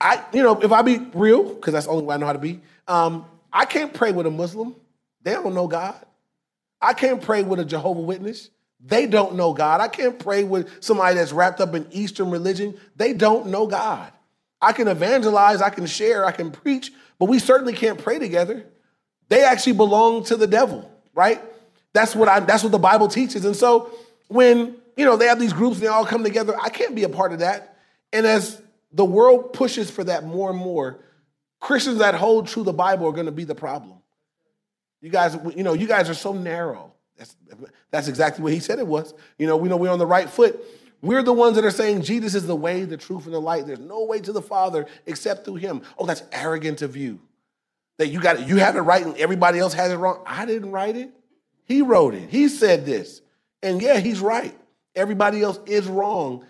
I, 0.00 0.24
you 0.32 0.42
know, 0.42 0.60
if 0.60 0.72
I 0.72 0.82
be 0.82 0.98
real, 1.14 1.54
because 1.54 1.72
that's 1.72 1.86
the 1.86 1.92
only 1.92 2.04
way 2.04 2.16
I 2.16 2.18
know 2.18 2.26
how 2.26 2.32
to 2.32 2.38
be, 2.40 2.60
um, 2.88 3.24
I 3.52 3.64
can't 3.64 3.94
pray 3.94 4.10
with 4.10 4.26
a 4.26 4.30
Muslim. 4.30 4.74
They 5.22 5.32
don't 5.34 5.54
know 5.54 5.68
God. 5.68 6.04
I 6.82 6.94
can't 6.94 7.22
pray 7.22 7.42
with 7.42 7.60
a 7.60 7.64
Jehovah 7.64 8.00
Witness. 8.00 8.50
They 8.84 9.06
don't 9.06 9.34
know 9.34 9.52
God. 9.52 9.80
I 9.80 9.88
can't 9.88 10.18
pray 10.18 10.44
with 10.44 10.82
somebody 10.82 11.16
that's 11.16 11.32
wrapped 11.32 11.60
up 11.60 11.74
in 11.74 11.86
Eastern 11.90 12.30
religion. 12.30 12.78
They 12.96 13.12
don't 13.12 13.46
know 13.46 13.66
God. 13.66 14.12
I 14.60 14.72
can 14.72 14.88
evangelize, 14.88 15.62
I 15.62 15.70
can 15.70 15.86
share, 15.86 16.24
I 16.24 16.32
can 16.32 16.50
preach, 16.50 16.92
but 17.18 17.26
we 17.26 17.38
certainly 17.38 17.72
can't 17.72 17.98
pray 17.98 18.18
together. 18.18 18.66
They 19.28 19.44
actually 19.44 19.74
belong 19.74 20.24
to 20.24 20.36
the 20.36 20.46
devil, 20.46 20.90
right? 21.14 21.40
That's 21.92 22.14
what 22.14 22.28
I 22.28 22.40
that's 22.40 22.62
what 22.62 22.72
the 22.72 22.78
Bible 22.78 23.08
teaches. 23.08 23.44
And 23.44 23.56
so 23.56 23.90
when, 24.28 24.76
you 24.96 25.04
know, 25.04 25.16
they 25.16 25.26
have 25.26 25.38
these 25.38 25.52
groups 25.52 25.76
and 25.76 25.84
they 25.84 25.88
all 25.88 26.06
come 26.06 26.24
together, 26.24 26.54
I 26.60 26.70
can't 26.70 26.94
be 26.94 27.04
a 27.04 27.08
part 27.08 27.32
of 27.32 27.40
that. 27.40 27.76
And 28.12 28.26
as 28.26 28.60
the 28.92 29.04
world 29.04 29.52
pushes 29.52 29.90
for 29.90 30.04
that 30.04 30.24
more 30.24 30.50
and 30.50 30.58
more, 30.58 30.98
Christians 31.60 31.98
that 31.98 32.14
hold 32.14 32.48
true 32.48 32.62
the 32.62 32.72
Bible 32.72 33.06
are 33.06 33.12
going 33.12 33.26
to 33.26 33.32
be 33.32 33.44
the 33.44 33.54
problem. 33.54 33.98
You 35.00 35.10
guys, 35.10 35.36
you 35.54 35.62
know, 35.62 35.74
you 35.74 35.86
guys 35.86 36.08
are 36.08 36.14
so 36.14 36.32
narrow. 36.32 36.92
That's, 37.16 37.36
that's 37.90 38.08
exactly 38.08 38.42
what 38.44 38.52
he 38.52 38.60
said 38.60 38.78
it 38.78 38.86
was. 38.86 39.12
You 39.38 39.46
know, 39.46 39.56
we 39.56 39.68
know 39.68 39.76
we're 39.76 39.90
on 39.90 39.98
the 39.98 40.06
right 40.06 40.28
foot. 40.28 40.60
We're 41.00 41.22
the 41.22 41.32
ones 41.32 41.56
that 41.56 41.64
are 41.64 41.70
saying 41.70 42.02
Jesus 42.02 42.34
is 42.34 42.46
the 42.46 42.56
way, 42.56 42.84
the 42.84 42.96
truth, 42.96 43.26
and 43.26 43.34
the 43.34 43.40
light. 43.40 43.66
There's 43.66 43.78
no 43.78 44.04
way 44.04 44.20
to 44.20 44.32
the 44.32 44.42
Father 44.42 44.86
except 45.06 45.44
through 45.44 45.56
him. 45.56 45.82
Oh, 45.96 46.06
that's 46.06 46.22
arrogant 46.32 46.82
of 46.82 46.96
you. 46.96 47.20
That 47.98 48.08
you 48.08 48.20
got 48.20 48.40
it, 48.40 48.48
you 48.48 48.56
have 48.56 48.76
it 48.76 48.80
right 48.80 49.04
and 49.04 49.16
everybody 49.16 49.58
else 49.58 49.74
has 49.74 49.92
it 49.92 49.96
wrong. 49.96 50.22
I 50.26 50.46
didn't 50.46 50.70
write 50.70 50.96
it. 50.96 51.10
He 51.64 51.82
wrote 51.82 52.14
it. 52.14 52.30
He 52.30 52.48
said 52.48 52.86
this. 52.86 53.20
And 53.62 53.82
yeah, 53.82 53.98
he's 53.98 54.20
right. 54.20 54.56
Everybody 54.94 55.42
else 55.42 55.60
is 55.66 55.86
wrong. 55.86 56.44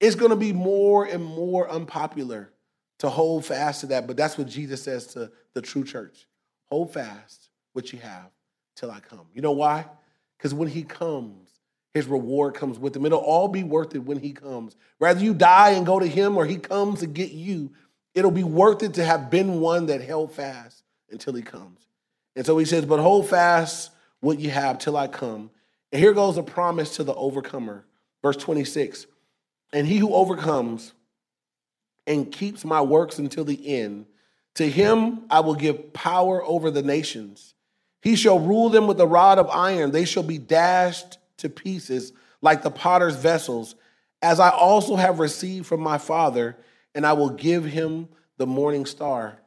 It's 0.00 0.16
going 0.16 0.30
to 0.30 0.36
be 0.36 0.52
more 0.52 1.04
and 1.04 1.24
more 1.24 1.70
unpopular 1.70 2.50
to 2.98 3.08
hold 3.08 3.44
fast 3.44 3.82
to 3.82 3.86
that. 3.88 4.06
But 4.06 4.16
that's 4.16 4.36
what 4.36 4.48
Jesus 4.48 4.82
says 4.82 5.06
to 5.08 5.30
the 5.52 5.62
true 5.62 5.84
church 5.84 6.26
hold 6.66 6.92
fast 6.92 7.50
what 7.72 7.92
you 7.92 7.98
have 8.00 8.30
till 8.74 8.90
I 8.90 9.00
come. 9.00 9.26
You 9.32 9.42
know 9.42 9.52
why? 9.52 9.86
Because 10.36 10.52
when 10.52 10.68
he 10.68 10.82
comes, 10.82 11.43
his 11.94 12.08
reward 12.08 12.54
comes 12.54 12.76
with 12.78 12.94
him. 12.94 13.06
It'll 13.06 13.20
all 13.20 13.46
be 13.46 13.62
worth 13.62 13.94
it 13.94 14.00
when 14.00 14.18
he 14.18 14.32
comes. 14.32 14.74
Rather 14.98 15.20
you 15.20 15.32
die 15.32 15.70
and 15.70 15.86
go 15.86 16.00
to 16.00 16.06
him 16.06 16.36
or 16.36 16.44
he 16.44 16.58
comes 16.58 17.00
to 17.00 17.06
get 17.06 17.30
you, 17.30 17.70
it'll 18.14 18.32
be 18.32 18.42
worth 18.42 18.82
it 18.82 18.94
to 18.94 19.04
have 19.04 19.30
been 19.30 19.60
one 19.60 19.86
that 19.86 20.00
held 20.00 20.32
fast 20.32 20.82
until 21.08 21.34
he 21.34 21.42
comes. 21.42 21.86
And 22.34 22.44
so 22.44 22.58
he 22.58 22.64
says, 22.64 22.84
But 22.84 22.98
hold 22.98 23.28
fast 23.28 23.92
what 24.18 24.40
you 24.40 24.50
have 24.50 24.80
till 24.80 24.96
I 24.96 25.06
come. 25.06 25.50
And 25.92 26.02
here 26.02 26.12
goes 26.12 26.36
a 26.36 26.42
promise 26.42 26.96
to 26.96 27.04
the 27.04 27.14
overcomer. 27.14 27.86
Verse 28.22 28.36
26 28.36 29.06
And 29.72 29.86
he 29.86 29.98
who 29.98 30.12
overcomes 30.12 30.94
and 32.08 32.32
keeps 32.32 32.64
my 32.64 32.80
works 32.80 33.20
until 33.20 33.44
the 33.44 33.76
end, 33.78 34.06
to 34.56 34.68
him 34.68 35.26
I 35.30 35.40
will 35.40 35.54
give 35.54 35.92
power 35.92 36.42
over 36.42 36.72
the 36.72 36.82
nations. 36.82 37.54
He 38.02 38.16
shall 38.16 38.40
rule 38.40 38.68
them 38.68 38.88
with 38.88 39.00
a 39.00 39.06
rod 39.06 39.38
of 39.38 39.48
iron. 39.48 39.92
They 39.92 40.04
shall 40.04 40.24
be 40.24 40.38
dashed 40.38 41.18
to 41.38 41.48
pieces 41.48 42.12
like 42.40 42.62
the 42.62 42.70
potter's 42.70 43.16
vessels, 43.16 43.74
as 44.22 44.40
I 44.40 44.50
also 44.50 44.96
have 44.96 45.18
received 45.18 45.66
from 45.66 45.80
my 45.80 45.98
Father, 45.98 46.56
and 46.94 47.06
I 47.06 47.14
will 47.14 47.30
give 47.30 47.64
him 47.64 48.08
the 48.36 48.46
morning 48.46 48.86
star. 48.86 49.38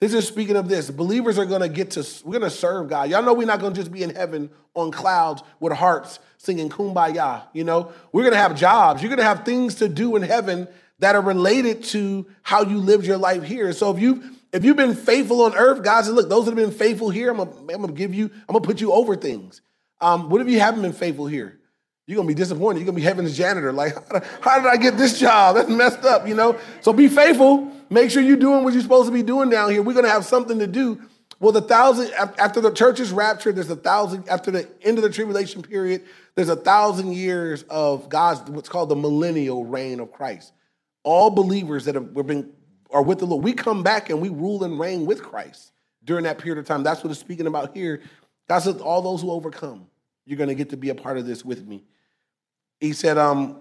This 0.00 0.14
is 0.14 0.28
speaking 0.28 0.56
of 0.56 0.68
this. 0.68 0.90
Believers 0.90 1.38
are 1.38 1.46
going 1.46 1.60
to 1.60 1.68
get 1.68 1.92
to, 1.92 2.06
we're 2.24 2.38
going 2.38 2.50
to 2.50 2.56
serve 2.56 2.88
God. 2.88 3.10
Y'all 3.10 3.22
know 3.22 3.34
we're 3.34 3.46
not 3.46 3.60
going 3.60 3.74
to 3.74 3.80
just 3.80 3.90
be 3.90 4.02
in 4.02 4.14
heaven 4.14 4.48
on 4.74 4.92
clouds 4.92 5.42
with 5.58 5.72
hearts 5.72 6.20
singing 6.36 6.68
kumbaya. 6.68 7.42
You 7.52 7.64
know, 7.64 7.92
we're 8.12 8.22
going 8.22 8.34
to 8.34 8.38
have 8.38 8.54
jobs. 8.54 9.02
You're 9.02 9.08
going 9.08 9.18
to 9.18 9.24
have 9.24 9.44
things 9.44 9.76
to 9.76 9.88
do 9.88 10.14
in 10.14 10.22
heaven 10.22 10.68
that 11.00 11.16
are 11.16 11.20
related 11.20 11.82
to 11.84 12.26
how 12.42 12.62
you 12.62 12.78
lived 12.78 13.06
your 13.06 13.16
life 13.16 13.42
here. 13.42 13.72
So 13.72 13.90
if 13.90 14.00
you 14.00 14.22
if 14.52 14.64
you've 14.64 14.76
been 14.76 14.94
faithful 14.94 15.42
on 15.42 15.54
earth, 15.54 15.82
God 15.82 16.04
said, 16.04 16.14
look, 16.14 16.28
those 16.28 16.46
that 16.46 16.52
have 16.52 16.56
been 16.56 16.76
faithful 16.76 17.10
here, 17.10 17.30
I'm 17.30 17.66
gonna 17.66 17.92
give 17.92 18.14
you, 18.14 18.30
I'm 18.48 18.54
gonna 18.54 18.60
put 18.60 18.80
you 18.80 18.92
over 18.92 19.14
things. 19.14 19.60
Um, 20.00 20.28
what 20.28 20.40
if 20.40 20.48
you 20.48 20.60
haven't 20.60 20.82
been 20.82 20.92
faithful 20.92 21.26
here? 21.26 21.58
You're 22.06 22.16
gonna 22.16 22.28
be 22.28 22.34
disappointed. 22.34 22.78
You're 22.78 22.86
gonna 22.86 22.96
be 22.96 23.02
heaven's 23.02 23.36
janitor. 23.36 23.72
Like, 23.72 23.94
how 24.40 24.58
did 24.58 24.66
I 24.66 24.76
get 24.76 24.96
this 24.96 25.18
job? 25.18 25.56
That's 25.56 25.68
messed 25.68 26.04
up, 26.04 26.26
you 26.26 26.34
know? 26.34 26.58
So 26.80 26.92
be 26.92 27.08
faithful. 27.08 27.70
Make 27.90 28.10
sure 28.10 28.22
you're 28.22 28.36
doing 28.36 28.64
what 28.64 28.72
you're 28.72 28.82
supposed 28.82 29.08
to 29.08 29.12
be 29.12 29.22
doing 29.22 29.50
down 29.50 29.70
here. 29.70 29.82
We're 29.82 29.94
gonna 29.94 30.08
have 30.08 30.24
something 30.24 30.58
to 30.58 30.66
do. 30.66 31.02
Well, 31.40 31.52
the 31.52 31.60
thousand 31.60 32.12
after 32.14 32.60
the 32.60 32.72
church 32.72 32.98
is 32.98 33.12
raptured, 33.12 33.56
there's 33.56 33.70
a 33.70 33.76
thousand 33.76 34.28
after 34.28 34.50
the 34.50 34.66
end 34.82 34.98
of 34.98 35.04
the 35.04 35.10
tribulation 35.10 35.62
period, 35.62 36.02
there's 36.34 36.48
a 36.48 36.56
thousand 36.56 37.12
years 37.12 37.62
of 37.64 38.08
God's 38.08 38.50
what's 38.50 38.68
called 38.68 38.88
the 38.88 38.96
millennial 38.96 39.64
reign 39.64 40.00
of 40.00 40.10
Christ. 40.10 40.52
All 41.04 41.30
believers 41.30 41.84
that 41.84 41.94
have 41.94 42.14
been 42.14 42.52
are 42.90 43.02
with 43.02 43.18
the 43.18 43.26
Lord, 43.26 43.44
we 43.44 43.52
come 43.52 43.82
back 43.82 44.10
and 44.10 44.20
we 44.20 44.30
rule 44.30 44.64
and 44.64 44.80
reign 44.80 45.04
with 45.04 45.22
Christ 45.22 45.72
during 46.04 46.24
that 46.24 46.38
period 46.38 46.58
of 46.58 46.66
time. 46.66 46.82
That's 46.82 47.04
what 47.04 47.10
it's 47.10 47.20
speaking 47.20 47.46
about 47.46 47.76
here. 47.76 48.00
Says, 48.48 48.80
all 48.80 49.02
those 49.02 49.22
who 49.22 49.30
overcome, 49.30 49.86
you're 50.24 50.38
going 50.38 50.48
to 50.48 50.54
get 50.54 50.70
to 50.70 50.76
be 50.76 50.88
a 50.88 50.94
part 50.94 51.18
of 51.18 51.26
this 51.26 51.44
with 51.44 51.66
me. 51.66 51.84
He 52.80 52.92
said, 52.92 53.18
um, 53.18 53.58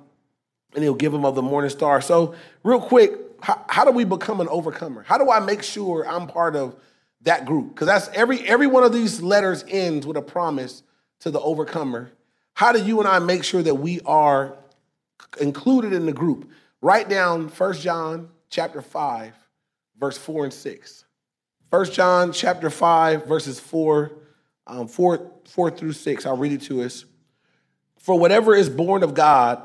and 0.74 0.84
he'll 0.84 0.96
give 0.96 1.12
them 1.12 1.26
of 1.26 1.36
the 1.36 1.42
morning 1.42 1.70
star. 1.70 2.02
So, 2.02 2.36
real 2.64 2.80
quick, 2.80 3.12
how, 3.42 3.64
how 3.70 3.86
do 3.86 3.92
we 3.92 4.04
become 4.04 4.42
an 4.42 4.48
overcomer? 4.50 5.04
How 5.04 5.18
do 5.18 5.32
I 5.32 5.40
make 5.40 5.64
sure 5.64 6.08
I'm 6.08 6.28
part 6.28 6.56
of 6.56 6.76
that 7.22 7.46
group? 7.46 7.70
Because 7.70 7.88
that's 7.88 8.08
every 8.10 8.42
every 8.48 8.68
one 8.68 8.84
of 8.84 8.94
these 8.94 9.22
letters 9.22 9.64
ends 9.68 10.06
with 10.06 10.18
a 10.18 10.22
promise 10.22 10.84
to 11.22 11.32
the 11.32 11.40
overcomer. 11.40 12.12
How 12.54 12.72
do 12.72 12.84
you 12.84 13.00
and 13.00 13.08
I 13.08 13.20
make 13.20 13.44
sure 13.44 13.62
that 13.62 13.76
we 13.76 14.02
are 14.06 14.58
included 15.40 15.94
in 15.94 16.06
the 16.06 16.14
group? 16.14 16.50
Write 16.82 17.10
down 17.10 17.50
1 17.50 17.74
John 17.74 18.30
chapter 18.50 18.82
5, 18.82 19.34
verse 20.00 20.18
4 20.18 20.46
and 20.46 20.54
6. 20.54 21.06
1 21.70 21.92
John 21.92 22.32
chapter 22.32 22.70
5, 22.70 23.26
verses 23.26 23.60
4, 23.60 24.12
um, 24.68 24.88
4, 24.88 25.32
4 25.46 25.72
through 25.72 25.94
6. 25.94 26.26
I'll 26.26 26.38
read 26.38 26.52
it 26.52 26.62
to 26.64 26.82
us. 26.82 27.06
For 27.98 28.18
whatever 28.18 28.56
is 28.56 28.70
born 28.70 29.04
of 29.04 29.14
God 29.14 29.62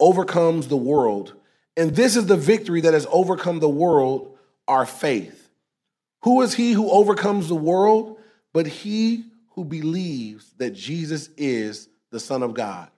overcomes 0.00 0.68
the 0.68 0.76
world. 0.76 1.34
And 1.76 1.94
this 1.94 2.16
is 2.16 2.26
the 2.26 2.36
victory 2.36 2.80
that 2.82 2.94
has 2.94 3.06
overcome 3.10 3.60
the 3.60 3.68
world, 3.68 4.36
our 4.66 4.86
faith. 4.86 5.50
Who 6.22 6.42
is 6.42 6.54
he 6.54 6.72
who 6.72 6.90
overcomes 6.90 7.48
the 7.48 7.54
world? 7.54 8.18
But 8.52 8.66
he 8.66 9.24
who 9.50 9.64
believes 9.64 10.52
that 10.56 10.70
Jesus 10.70 11.28
is 11.36 11.88
the 12.10 12.20
Son 12.20 12.42
of 12.42 12.54
God. 12.54 12.90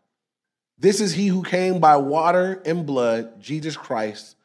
This 0.78 1.00
is 1.00 1.12
he 1.12 1.26
who 1.26 1.42
came 1.42 1.80
by 1.80 1.96
water 1.96 2.62
and 2.64 2.86
blood, 2.86 3.40
Jesus 3.40 3.76
Christ 3.76 4.36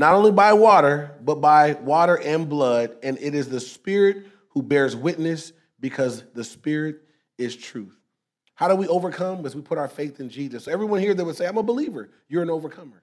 not 0.00 0.14
only 0.14 0.32
by 0.32 0.54
water, 0.54 1.14
but 1.22 1.42
by 1.42 1.74
water 1.74 2.18
and 2.18 2.48
blood. 2.48 2.96
And 3.02 3.18
it 3.20 3.34
is 3.34 3.50
the 3.50 3.60
Spirit 3.60 4.26
who 4.48 4.62
bears 4.62 4.96
witness 4.96 5.52
because 5.80 6.24
the 6.34 6.44
Spirit 6.44 7.02
is 7.38 7.56
truth. 7.56 7.96
How 8.54 8.68
do 8.68 8.74
we 8.74 8.86
overcome? 8.88 9.46
As 9.46 9.56
we 9.56 9.62
put 9.62 9.78
our 9.78 9.88
faith 9.88 10.20
in 10.20 10.28
Jesus. 10.28 10.64
So 10.64 10.72
everyone 10.72 11.00
here 11.00 11.14
that 11.14 11.24
would 11.24 11.36
say, 11.36 11.46
I'm 11.46 11.56
a 11.56 11.62
believer, 11.62 12.10
you're 12.28 12.42
an 12.42 12.50
overcomer. 12.50 13.02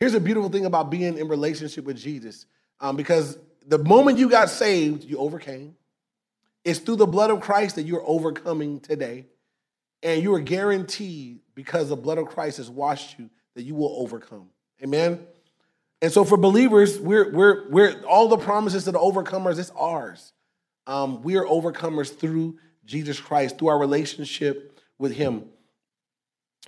Here's 0.00 0.14
a 0.14 0.20
beautiful 0.20 0.50
thing 0.50 0.66
about 0.66 0.90
being 0.90 1.18
in 1.18 1.28
relationship 1.28 1.84
with 1.84 1.96
Jesus. 1.96 2.46
Um, 2.80 2.96
because 2.96 3.38
the 3.66 3.78
moment 3.78 4.18
you 4.18 4.28
got 4.28 4.50
saved, 4.50 5.04
you 5.04 5.18
overcame. 5.18 5.74
It's 6.64 6.78
through 6.78 6.96
the 6.96 7.06
blood 7.06 7.30
of 7.30 7.40
Christ 7.40 7.76
that 7.76 7.82
you're 7.82 8.06
overcoming 8.06 8.80
today. 8.80 9.26
And 10.02 10.22
you 10.22 10.32
are 10.34 10.40
guaranteed, 10.40 11.40
because 11.56 11.88
the 11.88 11.96
blood 11.96 12.18
of 12.18 12.26
Christ 12.26 12.58
has 12.58 12.70
washed 12.70 13.18
you, 13.18 13.30
that 13.56 13.62
you 13.62 13.74
will 13.74 13.96
overcome. 13.98 14.48
Amen? 14.80 15.18
And 16.00 16.12
so 16.12 16.22
for 16.22 16.36
believers, 16.36 17.00
we're 17.00 17.32
we're 17.32 17.68
we're 17.68 18.04
all 18.04 18.28
the 18.28 18.36
promises 18.36 18.84
to 18.84 18.92
the 18.92 18.98
overcomers, 19.00 19.58
it's 19.58 19.72
ours. 19.76 20.32
Um, 20.88 21.22
we 21.22 21.36
are 21.36 21.44
overcomers 21.44 22.12
through 22.12 22.58
Jesus 22.84 23.20
Christ, 23.20 23.58
through 23.58 23.68
our 23.68 23.78
relationship 23.78 24.80
with 24.98 25.12
Him. 25.12 25.44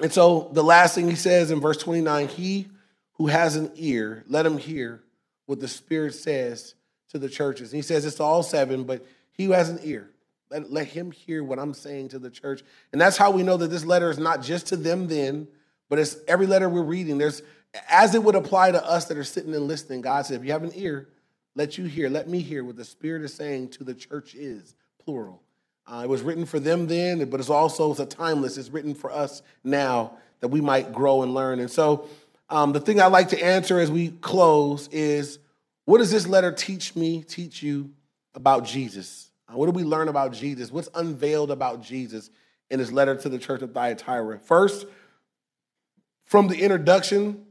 And 0.00 0.12
so 0.12 0.50
the 0.52 0.62
last 0.62 0.94
thing 0.94 1.08
he 1.08 1.16
says 1.16 1.50
in 1.50 1.60
verse 1.60 1.78
29 1.78 2.28
He 2.28 2.68
who 3.14 3.26
has 3.26 3.56
an 3.56 3.72
ear, 3.76 4.24
let 4.28 4.46
him 4.46 4.56
hear 4.56 5.02
what 5.46 5.60
the 5.60 5.68
Spirit 5.68 6.14
says 6.14 6.74
to 7.10 7.18
the 7.18 7.28
churches. 7.28 7.72
And 7.72 7.78
he 7.78 7.82
says 7.82 8.04
it's 8.04 8.16
to 8.16 8.22
all 8.22 8.42
seven, 8.42 8.84
but 8.84 9.04
he 9.32 9.44
who 9.44 9.52
has 9.52 9.68
an 9.68 9.80
ear, 9.82 10.08
let, 10.50 10.70
let 10.70 10.86
him 10.86 11.10
hear 11.10 11.44
what 11.44 11.58
I'm 11.58 11.74
saying 11.74 12.08
to 12.10 12.18
the 12.18 12.30
church. 12.30 12.62
And 12.92 13.00
that's 13.00 13.16
how 13.16 13.30
we 13.30 13.42
know 13.42 13.56
that 13.56 13.68
this 13.68 13.84
letter 13.84 14.10
is 14.10 14.18
not 14.18 14.42
just 14.42 14.68
to 14.68 14.76
them 14.76 15.08
then, 15.08 15.48
but 15.88 15.98
it's 15.98 16.16
every 16.28 16.46
letter 16.46 16.68
we're 16.68 16.82
reading. 16.82 17.18
There's 17.18 17.42
as 17.88 18.14
it 18.14 18.22
would 18.22 18.34
apply 18.34 18.72
to 18.72 18.84
us 18.84 19.04
that 19.06 19.16
are 19.16 19.24
sitting 19.24 19.54
and 19.54 19.68
listening, 19.68 20.00
God 20.00 20.26
said, 20.26 20.40
if 20.40 20.44
you 20.44 20.52
have 20.52 20.64
an 20.64 20.72
ear, 20.74 21.08
let 21.54 21.78
you 21.78 21.84
hear, 21.84 22.08
let 22.08 22.28
me 22.28 22.40
hear 22.40 22.64
what 22.64 22.76
the 22.76 22.84
Spirit 22.84 23.22
is 23.22 23.34
saying 23.34 23.68
to 23.70 23.84
the 23.84 23.94
church 23.94 24.34
is, 24.34 24.74
plural. 25.04 25.42
Uh, 25.86 26.02
it 26.04 26.08
was 26.08 26.22
written 26.22 26.46
for 26.46 26.60
them 26.60 26.86
then, 26.86 27.28
but 27.28 27.40
it's 27.40 27.50
also 27.50 27.90
it's 27.90 28.00
a 28.00 28.06
timeless. 28.06 28.56
It's 28.56 28.70
written 28.70 28.94
for 28.94 29.10
us 29.10 29.42
now 29.64 30.12
that 30.40 30.48
we 30.48 30.60
might 30.60 30.92
grow 30.92 31.22
and 31.22 31.34
learn. 31.34 31.58
And 31.58 31.70
so, 31.70 32.08
um, 32.48 32.72
the 32.72 32.80
thing 32.80 33.00
I 33.00 33.06
like 33.06 33.28
to 33.30 33.42
answer 33.42 33.78
as 33.78 33.90
we 33.90 34.08
close 34.08 34.88
is, 34.88 35.38
what 35.84 35.98
does 35.98 36.10
this 36.10 36.26
letter 36.26 36.52
teach 36.52 36.94
me, 36.94 37.22
teach 37.22 37.62
you 37.62 37.90
about 38.34 38.64
Jesus? 38.64 39.30
Uh, 39.48 39.56
what 39.56 39.66
do 39.66 39.72
we 39.72 39.82
learn 39.82 40.08
about 40.08 40.32
Jesus? 40.32 40.70
What's 40.70 40.88
unveiled 40.94 41.50
about 41.50 41.82
Jesus 41.82 42.30
in 42.70 42.78
his 42.78 42.92
letter 42.92 43.16
to 43.16 43.28
the 43.28 43.38
church 43.38 43.62
of 43.62 43.72
Thyatira? 43.72 44.38
First, 44.38 44.86
from 46.24 46.46
the 46.46 46.60
introduction 46.60 47.46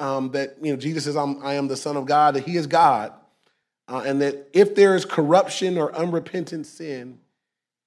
um, 0.00 0.30
that 0.32 0.56
you 0.60 0.72
know 0.72 0.76
Jesus 0.76 1.04
says, 1.04 1.16
I'm, 1.16 1.44
"I 1.44 1.54
am 1.54 1.68
the 1.68 1.76
Son 1.76 1.96
of 1.96 2.06
God," 2.06 2.34
that 2.34 2.44
He 2.44 2.56
is 2.56 2.66
God, 2.66 3.12
uh, 3.90 4.02
and 4.06 4.22
that 4.22 4.48
if 4.54 4.74
there 4.74 4.94
is 4.94 5.04
corruption 5.04 5.76
or 5.76 5.94
unrepentant 5.94 6.66
sin, 6.66 7.18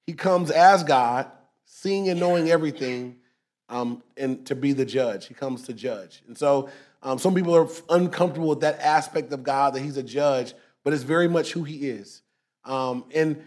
He 0.06 0.12
comes 0.12 0.50
as 0.50 0.84
God, 0.84 1.26
seeing 1.64 2.08
and 2.08 2.20
knowing 2.20 2.50
everything, 2.50 3.16
um, 3.68 4.02
and 4.16 4.46
to 4.46 4.54
be 4.54 4.72
the 4.72 4.84
judge. 4.84 5.26
He 5.26 5.34
comes 5.34 5.62
to 5.62 5.72
judge, 5.72 6.22
and 6.28 6.38
so 6.38 6.68
Um, 7.06 7.18
some 7.18 7.34
people 7.34 7.54
are 7.54 7.68
uncomfortable 7.90 8.48
with 8.48 8.60
that 8.60 8.80
aspect 8.80 9.30
of 9.30 9.42
God 9.42 9.74
that 9.74 9.82
He's 9.82 9.98
a 9.98 10.02
judge, 10.02 10.54
but 10.82 10.94
it's 10.94 11.02
very 11.02 11.28
much 11.28 11.52
who 11.52 11.62
He 11.62 11.90
is. 11.90 12.22
Um, 12.64 13.04
and 13.14 13.44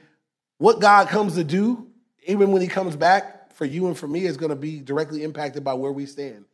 what 0.59 0.79
God 0.79 1.09
comes 1.09 1.33
to 1.35 1.43
do, 1.43 1.87
even 2.27 2.51
when 2.51 2.61
He 2.61 2.67
comes 2.67 2.95
back 2.95 3.53
for 3.53 3.65
you 3.65 3.87
and 3.87 3.97
for 3.97 4.07
me, 4.07 4.27
is 4.27 4.37
going 4.37 4.51
to 4.51 4.55
be 4.55 4.79
directly 4.79 5.23
impacted 5.23 5.63
by 5.63 5.73
where 5.73 5.91
we 5.91 6.05
stand. 6.05 6.45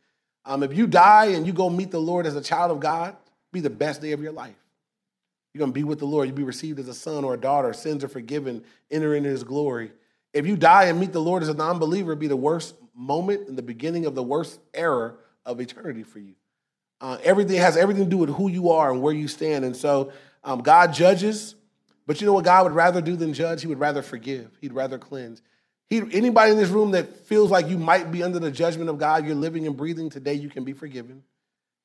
Um, 0.46 0.62
if 0.62 0.72
you 0.72 0.86
die 0.86 1.36
and 1.36 1.46
you 1.46 1.52
go 1.52 1.68
meet 1.68 1.90
the 1.90 2.00
Lord 2.00 2.24
as 2.24 2.36
a 2.36 2.40
child 2.40 2.70
of 2.70 2.80
God, 2.80 3.16
be 3.52 3.60
the 3.60 3.68
best 3.68 4.00
day 4.00 4.12
of 4.12 4.22
your 4.22 4.32
life. 4.32 4.63
You're 5.54 5.60
going 5.60 5.70
to 5.70 5.74
be 5.74 5.84
with 5.84 6.00
the 6.00 6.06
Lord. 6.06 6.26
You'll 6.26 6.36
be 6.36 6.42
received 6.42 6.80
as 6.80 6.88
a 6.88 6.94
son 6.94 7.22
or 7.22 7.34
a 7.34 7.38
daughter. 7.38 7.72
Sins 7.72 8.02
are 8.02 8.08
forgiven. 8.08 8.64
Enter 8.90 9.14
into 9.14 9.28
his 9.28 9.44
glory. 9.44 9.92
If 10.32 10.48
you 10.48 10.56
die 10.56 10.86
and 10.86 10.98
meet 10.98 11.12
the 11.12 11.20
Lord 11.20 11.44
as 11.44 11.48
a 11.48 11.54
non 11.54 11.78
believer, 11.78 12.16
be 12.16 12.26
the 12.26 12.36
worst 12.36 12.74
moment 12.92 13.48
and 13.48 13.56
the 13.56 13.62
beginning 13.62 14.04
of 14.04 14.16
the 14.16 14.22
worst 14.22 14.58
era 14.74 15.14
of 15.46 15.60
eternity 15.60 16.02
for 16.02 16.18
you. 16.18 16.34
Uh, 17.00 17.18
everything 17.22 17.56
has 17.56 17.76
everything 17.76 18.04
to 18.04 18.10
do 18.10 18.16
with 18.16 18.30
who 18.30 18.48
you 18.48 18.70
are 18.70 18.90
and 18.90 19.00
where 19.00 19.12
you 19.12 19.28
stand. 19.28 19.64
And 19.64 19.76
so 19.76 20.12
um, 20.42 20.60
God 20.60 20.92
judges, 20.92 21.54
but 22.04 22.20
you 22.20 22.26
know 22.26 22.32
what 22.32 22.44
God 22.44 22.64
would 22.64 22.72
rather 22.72 23.00
do 23.00 23.14
than 23.14 23.32
judge? 23.32 23.62
He 23.62 23.68
would 23.68 23.78
rather 23.78 24.02
forgive, 24.02 24.50
He'd 24.60 24.72
rather 24.72 24.98
cleanse. 24.98 25.40
He, 25.88 25.98
anybody 25.98 26.50
in 26.50 26.56
this 26.56 26.70
room 26.70 26.92
that 26.92 27.26
feels 27.26 27.50
like 27.50 27.68
you 27.68 27.78
might 27.78 28.10
be 28.10 28.22
under 28.22 28.40
the 28.40 28.50
judgment 28.50 28.90
of 28.90 28.98
God, 28.98 29.24
you're 29.24 29.34
living 29.36 29.66
and 29.66 29.76
breathing 29.76 30.10
today, 30.10 30.34
you 30.34 30.48
can 30.48 30.64
be 30.64 30.72
forgiven. 30.72 31.22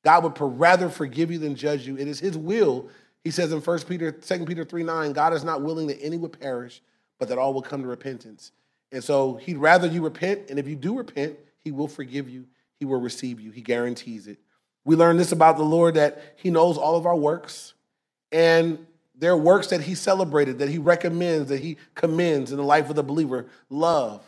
God 0.04 0.24
would 0.24 0.60
rather 0.60 0.90
forgive 0.90 1.30
you 1.30 1.38
than 1.38 1.56
judge 1.56 1.86
you. 1.86 1.98
It 1.98 2.08
is 2.08 2.20
His 2.20 2.38
will 2.38 2.90
he 3.24 3.32
says 3.32 3.52
in 3.52 3.60
1 3.60 3.80
Peter, 3.82 4.12
2 4.12 4.46
Peter 4.46 4.64
3 4.64 4.84
9, 4.84 5.14
God 5.14 5.34
is 5.34 5.44
not 5.44 5.62
willing 5.62 5.88
that 5.88 6.02
any 6.02 6.18
would 6.18 6.40
perish, 6.40 6.82
but 7.20 7.30
that 7.30 7.38
all 7.38 7.54
will 7.54 7.62
come 7.62 7.82
to 7.82 7.88
repentance. 7.88 8.52
And 8.92 9.04
so 9.04 9.36
he'd 9.36 9.58
rather 9.58 9.88
you 9.88 10.04
repent, 10.04 10.50
and 10.50 10.58
if 10.58 10.68
you 10.68 10.76
do 10.76 10.98
repent, 10.98 11.38
he 11.64 11.72
will 11.72 11.88
forgive 11.88 12.30
you, 12.30 12.46
he 12.80 12.86
will 12.86 13.00
receive 13.00 13.40
you, 13.40 13.52
he 13.52 13.62
guarantees 13.62 14.28
it. 14.28 14.40
We 14.86 14.96
learn 14.96 15.18
this 15.18 15.32
about 15.32 15.58
the 15.58 15.64
Lord 15.64 15.96
that 15.96 16.36
he 16.38 16.50
knows 16.50 16.78
all 16.78 16.96
of 16.96 17.06
our 17.06 17.16
works, 17.16 17.74
and 18.32 18.86
there 19.16 19.32
are 19.32 19.38
works 19.38 19.68
that 19.68 19.82
he 19.82 19.96
celebrated, 19.96 20.60
that 20.60 20.70
he 20.70 20.78
recommends, 20.78 21.50
that 21.50 21.60
he 21.60 21.78
commends 21.94 22.52
in 22.52 22.58
the 22.58 22.64
life 22.64 22.90
of 22.90 22.96
the 22.96 23.04
believer 23.04 23.48
love. 23.70 24.24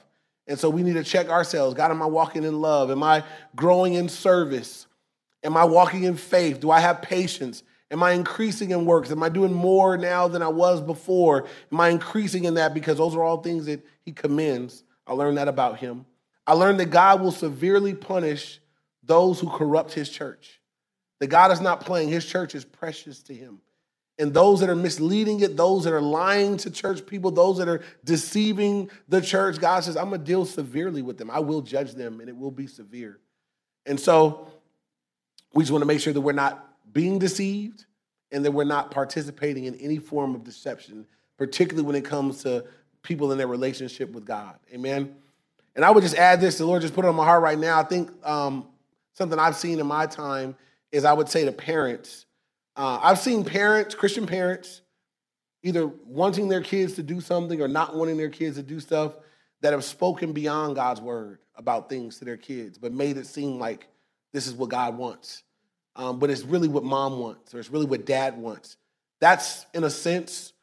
And 0.48 0.60
so 0.60 0.70
we 0.70 0.84
need 0.84 0.94
to 0.94 1.04
check 1.04 1.30
ourselves 1.30 1.76
God, 1.76 1.92
am 1.92 2.02
I 2.02 2.08
walking 2.08 2.44
in 2.44 2.60
love? 2.60 2.92
Am 2.92 3.02
I 3.02 3.24
growing 3.56 3.94
in 3.94 4.10
service? 4.10 4.86
Am 5.44 5.56
I 5.56 5.64
walking 5.64 6.04
in 6.04 6.16
faith? 6.16 6.60
Do 6.60 6.70
I 6.70 6.82
have 6.82 7.02
patience? 7.02 7.64
Am 7.92 8.02
I 8.02 8.14
increasing 8.14 8.72
in 8.72 8.86
works? 8.86 9.12
Am 9.12 9.22
I 9.22 9.30
doing 9.30 9.54
more 9.54 9.98
now 9.98 10.30
than 10.30 10.42
I 10.42 10.48
was 10.48 10.80
before? 10.82 11.46
Am 11.72 11.80
I 11.80 11.90
increasing 11.90 12.46
in 12.46 12.54
that? 12.54 12.74
Because 12.74 12.98
those 12.98 13.16
are 13.16 13.22
all 13.22 13.42
things 13.42 13.66
that 13.66 13.86
he 14.04 14.14
commends. 14.14 14.84
I 15.06 15.14
learned 15.14 15.38
that 15.38 15.50
about 15.50 15.80
him. 15.80 16.06
I 16.48 16.54
learned 16.54 16.80
that 16.80 16.86
God 16.86 17.22
will 17.22 17.32
severely 17.32 17.94
punish 17.94 18.60
those 19.04 19.40
who 19.40 19.50
corrupt 19.50 19.92
his 19.92 20.10
church. 20.10 20.62
That 21.20 21.28
God 21.28 21.52
is 21.52 21.60
not 21.60 21.82
playing, 21.82 22.10
his 22.10 22.26
church 22.26 22.56
is 22.56 22.64
precious 22.64 23.22
to 23.24 23.34
him. 23.34 23.60
And 24.18 24.34
those 24.34 24.60
that 24.62 24.70
are 24.70 24.76
misleading 24.76 25.42
it, 25.42 25.58
those 25.58 25.84
that 25.84 25.94
are 25.94 26.02
lying 26.02 26.58
to 26.58 26.72
church 26.72 27.06
people, 27.06 27.32
those 27.32 27.58
that 27.58 27.68
are 27.68 27.82
deceiving 28.04 28.90
the 29.10 29.20
church, 29.22 29.60
God 29.60 29.84
says, 29.84 29.98
I'm 29.98 30.10
going 30.10 30.22
to 30.22 30.26
deal 30.26 30.46
severely 30.46 31.02
with 31.02 31.18
them. 31.18 31.30
I 31.30 31.40
will 31.40 31.62
judge 31.62 31.94
them, 31.94 32.20
and 32.20 32.30
it 32.30 32.38
will 32.38 32.52
be 32.52 32.68
severe. 32.68 33.20
And 33.86 34.00
so 34.00 34.52
we 35.54 35.64
just 35.64 35.72
want 35.72 35.82
to 35.82 35.88
make 35.88 36.00
sure 36.00 36.14
that 36.14 36.22
we're 36.22 36.34
not 36.34 36.71
being 36.94 37.20
deceived 37.20 37.86
and 38.32 38.46
that 38.46 38.52
we're 38.52 38.64
not 38.64 38.92
participating 38.92 39.66
in 39.66 39.76
any 39.76 39.98
form 39.98 40.36
of 40.36 40.44
deception, 40.44 41.06
particularly 41.38 41.86
when 41.86 41.96
it 41.96 42.06
comes 42.06 42.44
to 42.44 42.66
people 43.04 43.32
in 43.32 43.38
their 43.38 43.48
relationship 43.48 44.12
with 44.12 44.26
God. 44.26 44.58
Amen. 44.74 45.16
And 45.76 45.86
I 45.86 45.92
would 45.92 46.04
just 46.04 46.16
add 46.16 46.42
this, 46.42 46.58
the 46.58 46.66
Lord 46.66 46.82
just 46.82 46.94
put 46.94 47.06
it 47.06 47.08
on 47.08 47.16
my 47.16 47.26
heart 47.26 47.42
right 47.42 47.58
now. 47.58 47.80
I 47.80 47.84
think 47.84 48.12
um, 48.26 48.68
something 49.14 49.40
I've 49.40 49.56
seen 49.56 49.80
in 49.80 49.88
my 49.88 50.06
time 50.06 50.56
is 50.92 51.06
I 51.06 51.14
would 51.14 51.30
say 51.30 51.46
to 51.46 51.52
parents, 51.52 52.26
uh, 52.76 53.00
I've 53.02 53.20
seen 53.20 53.44
parents, 53.44 53.96
Christian 53.96 54.26
parents, 54.26 54.82
either 55.64 55.88
wanting 55.88 56.50
their 56.50 56.62
kids 56.62 56.94
to 56.94 57.04
do 57.04 57.22
something 57.22 57.62
or 57.62 57.68
not 57.68 57.96
wanting 57.96 58.18
their 58.18 58.30
kids 58.30 58.58
to 58.58 58.64
do 58.64 58.80
stuff 58.80 59.14
that 59.62 59.74
have 59.74 59.84
spoken 59.84 60.34
beyond 60.34 60.76
God's 60.76 61.00
word 61.00 61.40
about 61.56 61.90
things 61.90 62.18
to 62.20 62.26
their 62.26 62.38
kids, 62.38 62.78
but 62.78 62.94
made 62.94 63.18
it 63.18 63.28
seem 63.28 63.60
like 63.60 63.88
this 64.34 64.48
is 64.48 64.54
what 64.54 64.70
God 64.70 64.98
wants 64.98 65.44
um, 65.96 66.20
but 66.20 66.30
it's 66.30 66.44
really 66.44 66.68
what 66.68 66.84
mom 66.84 67.20
wants, 67.20 67.54
or 67.54 67.60
it's 67.60 67.70
really 67.70 67.86
what 67.86 68.06
dad 68.06 68.38
wants. 68.38 68.78
That's, 69.20 69.66
in 69.74 69.84
a 69.84 69.90
sense, 69.90 70.54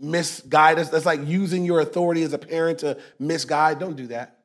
misguide 0.00 0.78
us. 0.78 0.88
That's 0.88 1.06
like 1.06 1.26
using 1.26 1.64
your 1.64 1.80
authority 1.80 2.22
as 2.22 2.32
a 2.32 2.38
parent 2.38 2.80
to 2.80 2.98
misguide. 3.18 3.78
Don't 3.78 3.96
do 3.96 4.08
that. 4.08 4.38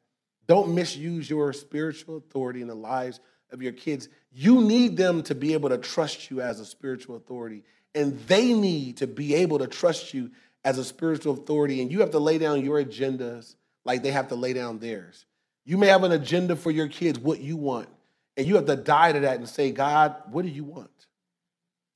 Don't 0.47 0.75
misuse 0.75 1.29
your 1.29 1.51
spiritual 1.53 2.17
authority 2.17 2.61
in 2.61 2.67
the 2.67 2.75
lives 2.75 3.19
of 3.51 3.61
your 3.61 3.73
kids. 3.73 4.07
You 4.31 4.61
need 4.61 4.97
them 4.97 5.23
to 5.23 5.35
be 5.35 5.53
able 5.53 5.69
to 5.69 5.77
trust 5.77 6.29
you 6.29 6.41
as 6.41 6.59
a 6.59 6.65
spiritual 6.65 7.15
authority, 7.15 7.63
and 7.95 8.19
they 8.27 8.53
need 8.53 8.97
to 8.97 9.07
be 9.07 9.35
able 9.35 9.59
to 9.59 9.67
trust 9.67 10.13
you 10.13 10.31
as 10.63 10.77
a 10.77 10.83
spiritual 10.83 11.33
authority. 11.33 11.81
And 11.81 11.91
you 11.91 12.01
have 12.01 12.11
to 12.11 12.19
lay 12.19 12.37
down 12.37 12.63
your 12.63 12.83
agendas 12.83 13.55
like 13.83 14.03
they 14.03 14.11
have 14.11 14.29
to 14.29 14.35
lay 14.35 14.53
down 14.53 14.79
theirs. 14.79 15.25
You 15.65 15.77
may 15.77 15.87
have 15.87 16.03
an 16.03 16.11
agenda 16.11 16.55
for 16.55 16.71
your 16.71 16.87
kids, 16.87 17.19
what 17.19 17.39
you 17.39 17.57
want. 17.57 17.89
And 18.37 18.45
you 18.45 18.55
have 18.55 18.67
to 18.67 18.75
die 18.75 19.11
to 19.11 19.21
that 19.21 19.39
and 19.39 19.49
say, 19.49 19.71
God, 19.71 20.15
what 20.29 20.43
do 20.43 20.49
you 20.49 20.63
want? 20.63 20.91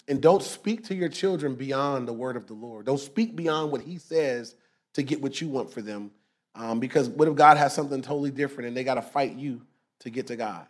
And 0.08 0.19
don't 0.19 0.41
speak 0.41 0.86
to 0.86 0.95
your 0.95 1.08
children 1.08 1.54
beyond 1.56 2.08
the 2.08 2.13
word 2.13 2.36
of 2.36 2.47
the 2.47 2.56
Lord. 2.56 2.88
Don't 2.88 2.99
speak 2.99 3.36
beyond 3.36 3.71
what 3.71 3.82
he 3.82 3.99
says 3.99 4.56
to 4.95 5.04
get 5.04 5.21
what 5.21 5.39
you 5.39 5.47
want 5.47 5.71
for 5.71 5.82
them. 5.82 6.12
Um, 6.56 6.80
because 6.80 7.08
what 7.08 7.27
if 7.27 7.36
God 7.36 7.58
has 7.58 7.73
something 7.73 8.01
totally 8.01 8.32
different 8.32 8.67
and 8.67 8.75
they 8.75 8.84
got 8.84 8.95
to 8.95 9.01
fight 9.01 9.36
you 9.36 9.62
to 9.99 10.10
get 10.10 10.27
to 10.27 10.36
God? 10.36 10.65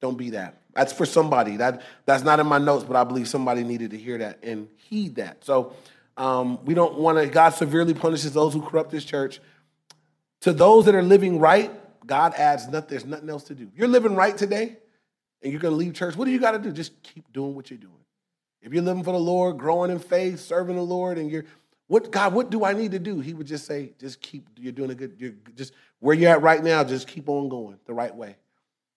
Don't 0.00 0.16
be 0.16 0.30
that. 0.30 0.62
That's 0.74 0.92
for 0.92 1.04
somebody. 1.04 1.56
That 1.56 1.82
that's 2.04 2.22
not 2.22 2.38
in 2.38 2.46
my 2.46 2.58
notes, 2.58 2.84
but 2.84 2.96
I 2.96 3.04
believe 3.04 3.28
somebody 3.28 3.64
needed 3.64 3.90
to 3.90 3.98
hear 3.98 4.18
that 4.18 4.38
and 4.42 4.68
heed 4.76 5.16
that. 5.16 5.44
So 5.44 5.74
um, 6.16 6.64
we 6.64 6.74
don't 6.74 6.98
want 6.98 7.18
to. 7.18 7.26
God 7.26 7.50
severely 7.50 7.94
punishes 7.94 8.32
those 8.32 8.54
who 8.54 8.62
corrupt 8.62 8.92
His 8.92 9.04
church. 9.04 9.40
To 10.42 10.52
those 10.52 10.84
that 10.84 10.94
are 10.94 11.02
living 11.02 11.40
right, 11.40 11.70
God 12.06 12.34
adds 12.34 12.68
nothing. 12.68 12.90
There's 12.90 13.06
nothing 13.06 13.28
else 13.28 13.44
to 13.44 13.54
do. 13.54 13.70
You're 13.74 13.88
living 13.88 14.14
right 14.14 14.36
today 14.36 14.76
and 15.42 15.52
you're 15.52 15.60
going 15.60 15.72
to 15.72 15.78
leave 15.78 15.94
church, 15.94 16.16
what 16.16 16.24
do 16.24 16.30
you 16.30 16.38
got 16.38 16.52
to 16.52 16.58
do? 16.58 16.72
Just 16.72 17.02
keep 17.02 17.32
doing 17.32 17.54
what 17.54 17.70
you're 17.70 17.78
doing. 17.78 17.92
If 18.62 18.72
you're 18.72 18.82
living 18.82 19.04
for 19.04 19.12
the 19.12 19.18
Lord, 19.18 19.58
growing 19.58 19.90
in 19.90 19.98
faith, 19.98 20.40
serving 20.40 20.76
the 20.76 20.82
Lord, 20.82 21.18
and 21.18 21.30
you're, 21.30 21.44
what 21.86 22.10
God, 22.10 22.34
what 22.34 22.50
do 22.50 22.64
I 22.64 22.72
need 22.72 22.90
to 22.92 22.98
do? 22.98 23.20
He 23.20 23.32
would 23.32 23.46
just 23.46 23.64
say, 23.64 23.92
just 24.00 24.20
keep, 24.20 24.48
you're 24.56 24.72
doing 24.72 24.90
a 24.90 24.94
good, 24.94 25.14
you're 25.18 25.34
just 25.54 25.72
where 26.00 26.16
you're 26.16 26.30
at 26.30 26.42
right 26.42 26.62
now, 26.62 26.82
just 26.82 27.06
keep 27.06 27.28
on 27.28 27.48
going 27.48 27.78
the 27.86 27.94
right 27.94 28.14
way. 28.14 28.36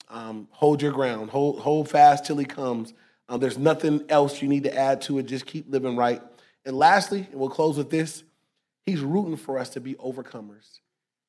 Um, 0.07 0.47
hold 0.49 0.81
your 0.81 0.91
ground, 0.91 1.29
hold, 1.29 1.59
hold 1.59 1.87
fast 1.87 2.25
till 2.25 2.37
he 2.37 2.45
comes. 2.45 2.93
Um, 3.27 3.39
there's 3.39 3.59
nothing 3.59 4.05
else 4.09 4.41
you 4.41 4.47
need 4.47 4.63
to 4.63 4.75
add 4.75 5.01
to 5.01 5.19
it. 5.19 5.27
Just 5.27 5.45
keep 5.45 5.69
living 5.69 5.95
right. 5.95 6.21
And 6.65 6.75
lastly, 6.75 7.27
and 7.29 7.39
we'll 7.39 7.49
close 7.49 7.77
with 7.77 7.91
this, 7.91 8.23
he's 8.87 9.01
rooting 9.01 9.37
for 9.37 9.59
us 9.59 9.69
to 9.71 9.79
be 9.79 9.93
overcomers, 9.95 10.79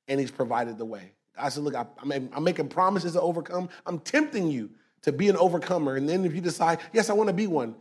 and 0.09 0.19
he's 0.19 0.31
provided 0.31 0.79
the 0.79 0.87
way. 0.87 1.13
I 1.39 1.51
said, 1.51 1.63
look, 1.63 1.75
I, 1.75 1.85
I'm 2.03 2.43
making 2.43 2.69
promises 2.69 3.13
to 3.13 3.21
overcome. 3.21 3.69
I'm 3.85 3.99
tempting 3.99 4.51
you 4.51 4.71
to 5.03 5.13
be 5.13 5.29
an 5.29 5.37
overcomer. 5.37 5.97
And 5.97 6.09
then 6.09 6.25
if 6.25 6.35
you 6.35 6.41
decide, 6.41 6.81
yes, 6.93 7.11
I 7.11 7.15
want 7.15 7.29
to 7.29 7.35
be 7.35 7.47
one, 7.47 7.75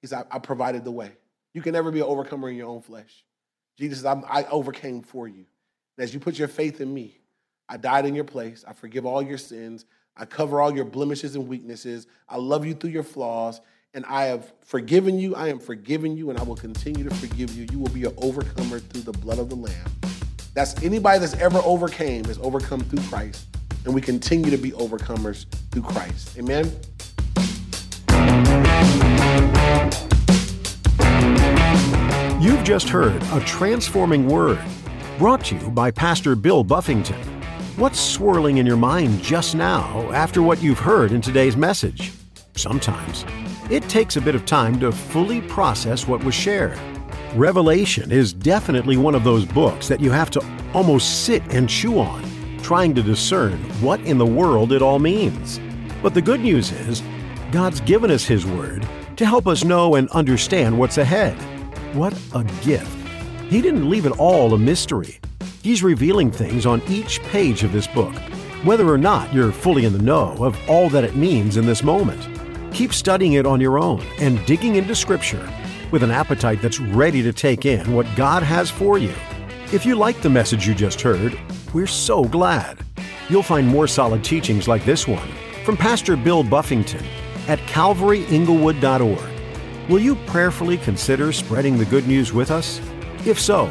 he 0.00 0.06
said, 0.06 0.26
I, 0.30 0.36
I 0.36 0.38
provided 0.38 0.84
the 0.84 0.90
way. 0.90 1.12
You 1.54 1.62
can 1.62 1.72
never 1.72 1.90
be 1.90 2.00
an 2.00 2.06
overcomer 2.06 2.50
in 2.50 2.56
your 2.56 2.68
own 2.68 2.82
flesh. 2.82 3.24
Jesus 3.78 4.02
says, 4.02 4.24
I 4.28 4.44
overcame 4.44 5.02
for 5.02 5.28
you. 5.28 5.46
And 5.96 6.04
as 6.04 6.12
you 6.12 6.20
put 6.20 6.38
your 6.38 6.48
faith 6.48 6.80
in 6.80 6.92
me, 6.92 7.18
I 7.68 7.76
died 7.76 8.06
in 8.06 8.14
your 8.14 8.24
place. 8.24 8.64
I 8.66 8.72
forgive 8.72 9.06
all 9.06 9.22
your 9.22 9.38
sins. 9.38 9.86
I 10.16 10.24
cover 10.24 10.60
all 10.60 10.74
your 10.74 10.84
blemishes 10.84 11.34
and 11.34 11.48
weaknesses. 11.48 12.06
I 12.28 12.36
love 12.36 12.64
you 12.64 12.74
through 12.74 12.90
your 12.90 13.02
flaws. 13.02 13.60
And 13.94 14.04
I 14.06 14.24
have 14.24 14.52
forgiven 14.62 15.18
you. 15.18 15.34
I 15.34 15.48
am 15.48 15.58
forgiving 15.58 16.16
you, 16.16 16.28
and 16.28 16.38
I 16.38 16.42
will 16.42 16.56
continue 16.56 17.08
to 17.08 17.14
forgive 17.14 17.56
you. 17.56 17.66
You 17.70 17.78
will 17.78 17.88
be 17.88 18.04
an 18.04 18.14
overcomer 18.18 18.78
through 18.78 19.02
the 19.02 19.12
blood 19.12 19.38
of 19.38 19.48
the 19.48 19.56
Lamb. 19.56 19.90
That's 20.52 20.80
anybody 20.82 21.18
that's 21.18 21.34
ever 21.34 21.58
overcame 21.64 22.24
has 22.24 22.38
overcome 22.38 22.80
through 22.80 23.02
Christ 23.08 23.46
and 23.86 23.94
we 23.94 24.00
continue 24.00 24.50
to 24.50 24.58
be 24.58 24.72
overcomers 24.72 25.46
through 25.70 25.82
Christ. 25.82 26.36
Amen. 26.36 26.64
You've 32.42 32.64
just 32.64 32.88
heard 32.88 33.22
a 33.32 33.40
transforming 33.46 34.28
word 34.28 34.58
brought 35.18 35.44
to 35.46 35.56
you 35.56 35.70
by 35.70 35.90
Pastor 35.90 36.34
Bill 36.34 36.64
Buffington. 36.64 37.20
What's 37.76 38.00
swirling 38.00 38.58
in 38.58 38.66
your 38.66 38.76
mind 38.76 39.22
just 39.22 39.54
now 39.54 40.10
after 40.12 40.42
what 40.42 40.62
you've 40.62 40.78
heard 40.78 41.12
in 41.12 41.20
today's 41.20 41.56
message? 41.56 42.12
Sometimes 42.56 43.24
it 43.70 43.82
takes 43.88 44.16
a 44.16 44.20
bit 44.20 44.34
of 44.34 44.44
time 44.46 44.80
to 44.80 44.90
fully 44.90 45.42
process 45.42 46.08
what 46.08 46.24
was 46.24 46.34
shared. 46.34 46.78
Revelation 47.34 48.10
is 48.10 48.32
definitely 48.32 48.96
one 48.96 49.14
of 49.14 49.24
those 49.24 49.44
books 49.44 49.88
that 49.88 50.00
you 50.00 50.10
have 50.10 50.30
to 50.30 50.44
almost 50.74 51.24
sit 51.24 51.42
and 51.52 51.68
chew 51.68 51.98
on 51.98 52.25
trying 52.66 52.92
to 52.92 53.00
discern 53.00 53.56
what 53.80 54.00
in 54.00 54.18
the 54.18 54.26
world 54.26 54.72
it 54.72 54.82
all 54.82 54.98
means. 54.98 55.60
But 56.02 56.14
the 56.14 56.20
good 56.20 56.40
news 56.40 56.72
is, 56.72 57.00
God's 57.52 57.80
given 57.82 58.10
us 58.10 58.24
His 58.24 58.44
Word 58.44 58.84
to 59.14 59.24
help 59.24 59.46
us 59.46 59.62
know 59.62 59.94
and 59.94 60.10
understand 60.10 60.76
what's 60.76 60.98
ahead. 60.98 61.34
What 61.94 62.12
a 62.34 62.42
gift! 62.64 62.90
He 63.48 63.62
didn't 63.62 63.88
leave 63.88 64.04
it 64.04 64.18
all 64.18 64.52
a 64.52 64.58
mystery. 64.58 65.20
He's 65.62 65.84
revealing 65.84 66.32
things 66.32 66.66
on 66.66 66.82
each 66.88 67.20
page 67.22 67.62
of 67.62 67.70
this 67.70 67.86
book, 67.86 68.12
whether 68.64 68.88
or 68.88 68.98
not 68.98 69.32
you're 69.32 69.52
fully 69.52 69.84
in 69.84 69.92
the 69.92 70.02
know 70.02 70.34
of 70.40 70.58
all 70.68 70.88
that 70.88 71.04
it 71.04 71.14
means 71.14 71.58
in 71.58 71.66
this 71.66 71.84
moment. 71.84 72.28
Keep 72.74 72.92
studying 72.92 73.34
it 73.34 73.46
on 73.46 73.60
your 73.60 73.78
own 73.78 74.04
and 74.18 74.44
digging 74.44 74.74
into 74.74 74.96
Scripture 74.96 75.48
with 75.92 76.02
an 76.02 76.10
appetite 76.10 76.60
that's 76.60 76.80
ready 76.80 77.22
to 77.22 77.32
take 77.32 77.64
in 77.64 77.94
what 77.94 78.08
God 78.16 78.42
has 78.42 78.72
for 78.72 78.98
you. 78.98 79.14
If 79.72 79.86
you 79.86 79.94
like 79.94 80.20
the 80.20 80.30
message 80.30 80.66
you 80.66 80.74
just 80.74 81.00
heard, 81.00 81.38
we're 81.76 81.86
so 81.86 82.24
glad. 82.24 82.78
You'll 83.28 83.42
find 83.42 83.68
more 83.68 83.86
solid 83.86 84.24
teachings 84.24 84.66
like 84.66 84.86
this 84.86 85.06
one 85.06 85.28
from 85.62 85.76
Pastor 85.76 86.16
Bill 86.16 86.42
Buffington 86.42 87.04
at 87.48 87.58
calvaryinglewood.org. 87.68 89.90
Will 89.90 89.98
you 89.98 90.14
prayerfully 90.24 90.78
consider 90.78 91.32
spreading 91.32 91.76
the 91.76 91.84
good 91.84 92.08
news 92.08 92.32
with 92.32 92.50
us? 92.50 92.80
If 93.26 93.38
so, 93.38 93.70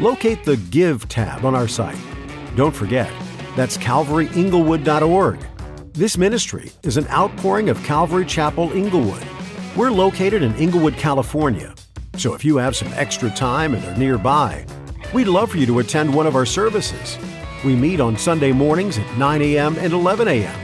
locate 0.00 0.42
the 0.42 0.56
Give 0.72 1.08
tab 1.08 1.44
on 1.44 1.54
our 1.54 1.68
site. 1.68 1.96
Don't 2.56 2.74
forget, 2.74 3.12
that's 3.54 3.78
calvaryinglewood.org. 3.78 5.38
This 5.92 6.18
ministry 6.18 6.72
is 6.82 6.96
an 6.96 7.06
outpouring 7.06 7.68
of 7.68 7.80
Calvary 7.84 8.26
Chapel 8.26 8.72
Inglewood. 8.72 9.24
We're 9.76 9.92
located 9.92 10.42
in 10.42 10.56
Inglewood, 10.56 10.96
California. 10.96 11.72
So 12.16 12.34
if 12.34 12.44
you 12.44 12.56
have 12.56 12.74
some 12.74 12.92
extra 12.94 13.30
time 13.30 13.74
and 13.74 13.84
are 13.84 13.96
nearby, 13.96 14.66
we'd 15.14 15.28
love 15.28 15.52
for 15.52 15.58
you 15.58 15.66
to 15.66 15.78
attend 15.78 16.12
one 16.12 16.26
of 16.26 16.34
our 16.34 16.46
services. 16.46 17.16
We 17.64 17.74
meet 17.74 17.98
on 17.98 18.18
Sunday 18.18 18.52
mornings 18.52 18.98
at 18.98 19.16
9 19.16 19.40
a.m. 19.40 19.76
and 19.78 19.94
11 19.94 20.28
a.m. 20.28 20.60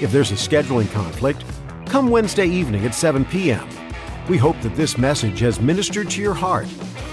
If 0.00 0.10
there's 0.10 0.32
a 0.32 0.34
scheduling 0.34 0.90
conflict, 0.90 1.44
come 1.86 2.10
Wednesday 2.10 2.46
evening 2.46 2.84
at 2.84 2.96
7 2.96 3.24
p.m. 3.26 3.68
We 4.28 4.38
hope 4.38 4.60
that 4.62 4.74
this 4.74 4.98
message 4.98 5.38
has 5.38 5.60
ministered 5.60 6.10
to 6.10 6.20
your 6.20 6.34
heart 6.34 6.66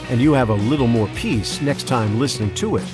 and 0.09 0.19
you 0.19 0.33
have 0.33 0.49
a 0.49 0.55
little 0.55 0.87
more 0.87 1.07
peace 1.09 1.61
next 1.61 1.87
time 1.87 2.19
listening 2.19 2.55
to 2.55 2.77
it. 2.77 2.85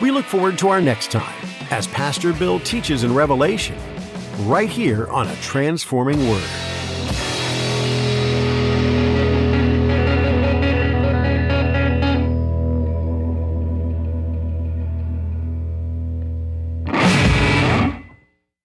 We 0.00 0.12
look 0.12 0.26
forward 0.26 0.58
to 0.58 0.68
our 0.68 0.80
next 0.80 1.10
time 1.10 1.34
as 1.70 1.88
Pastor 1.88 2.32
Bill 2.32 2.60
teaches 2.60 3.02
in 3.02 3.12
Revelation, 3.12 3.76
right 4.46 4.68
here 4.68 5.08
on 5.08 5.26
A 5.26 5.36
Transforming 5.36 6.28
Word. 6.28 6.69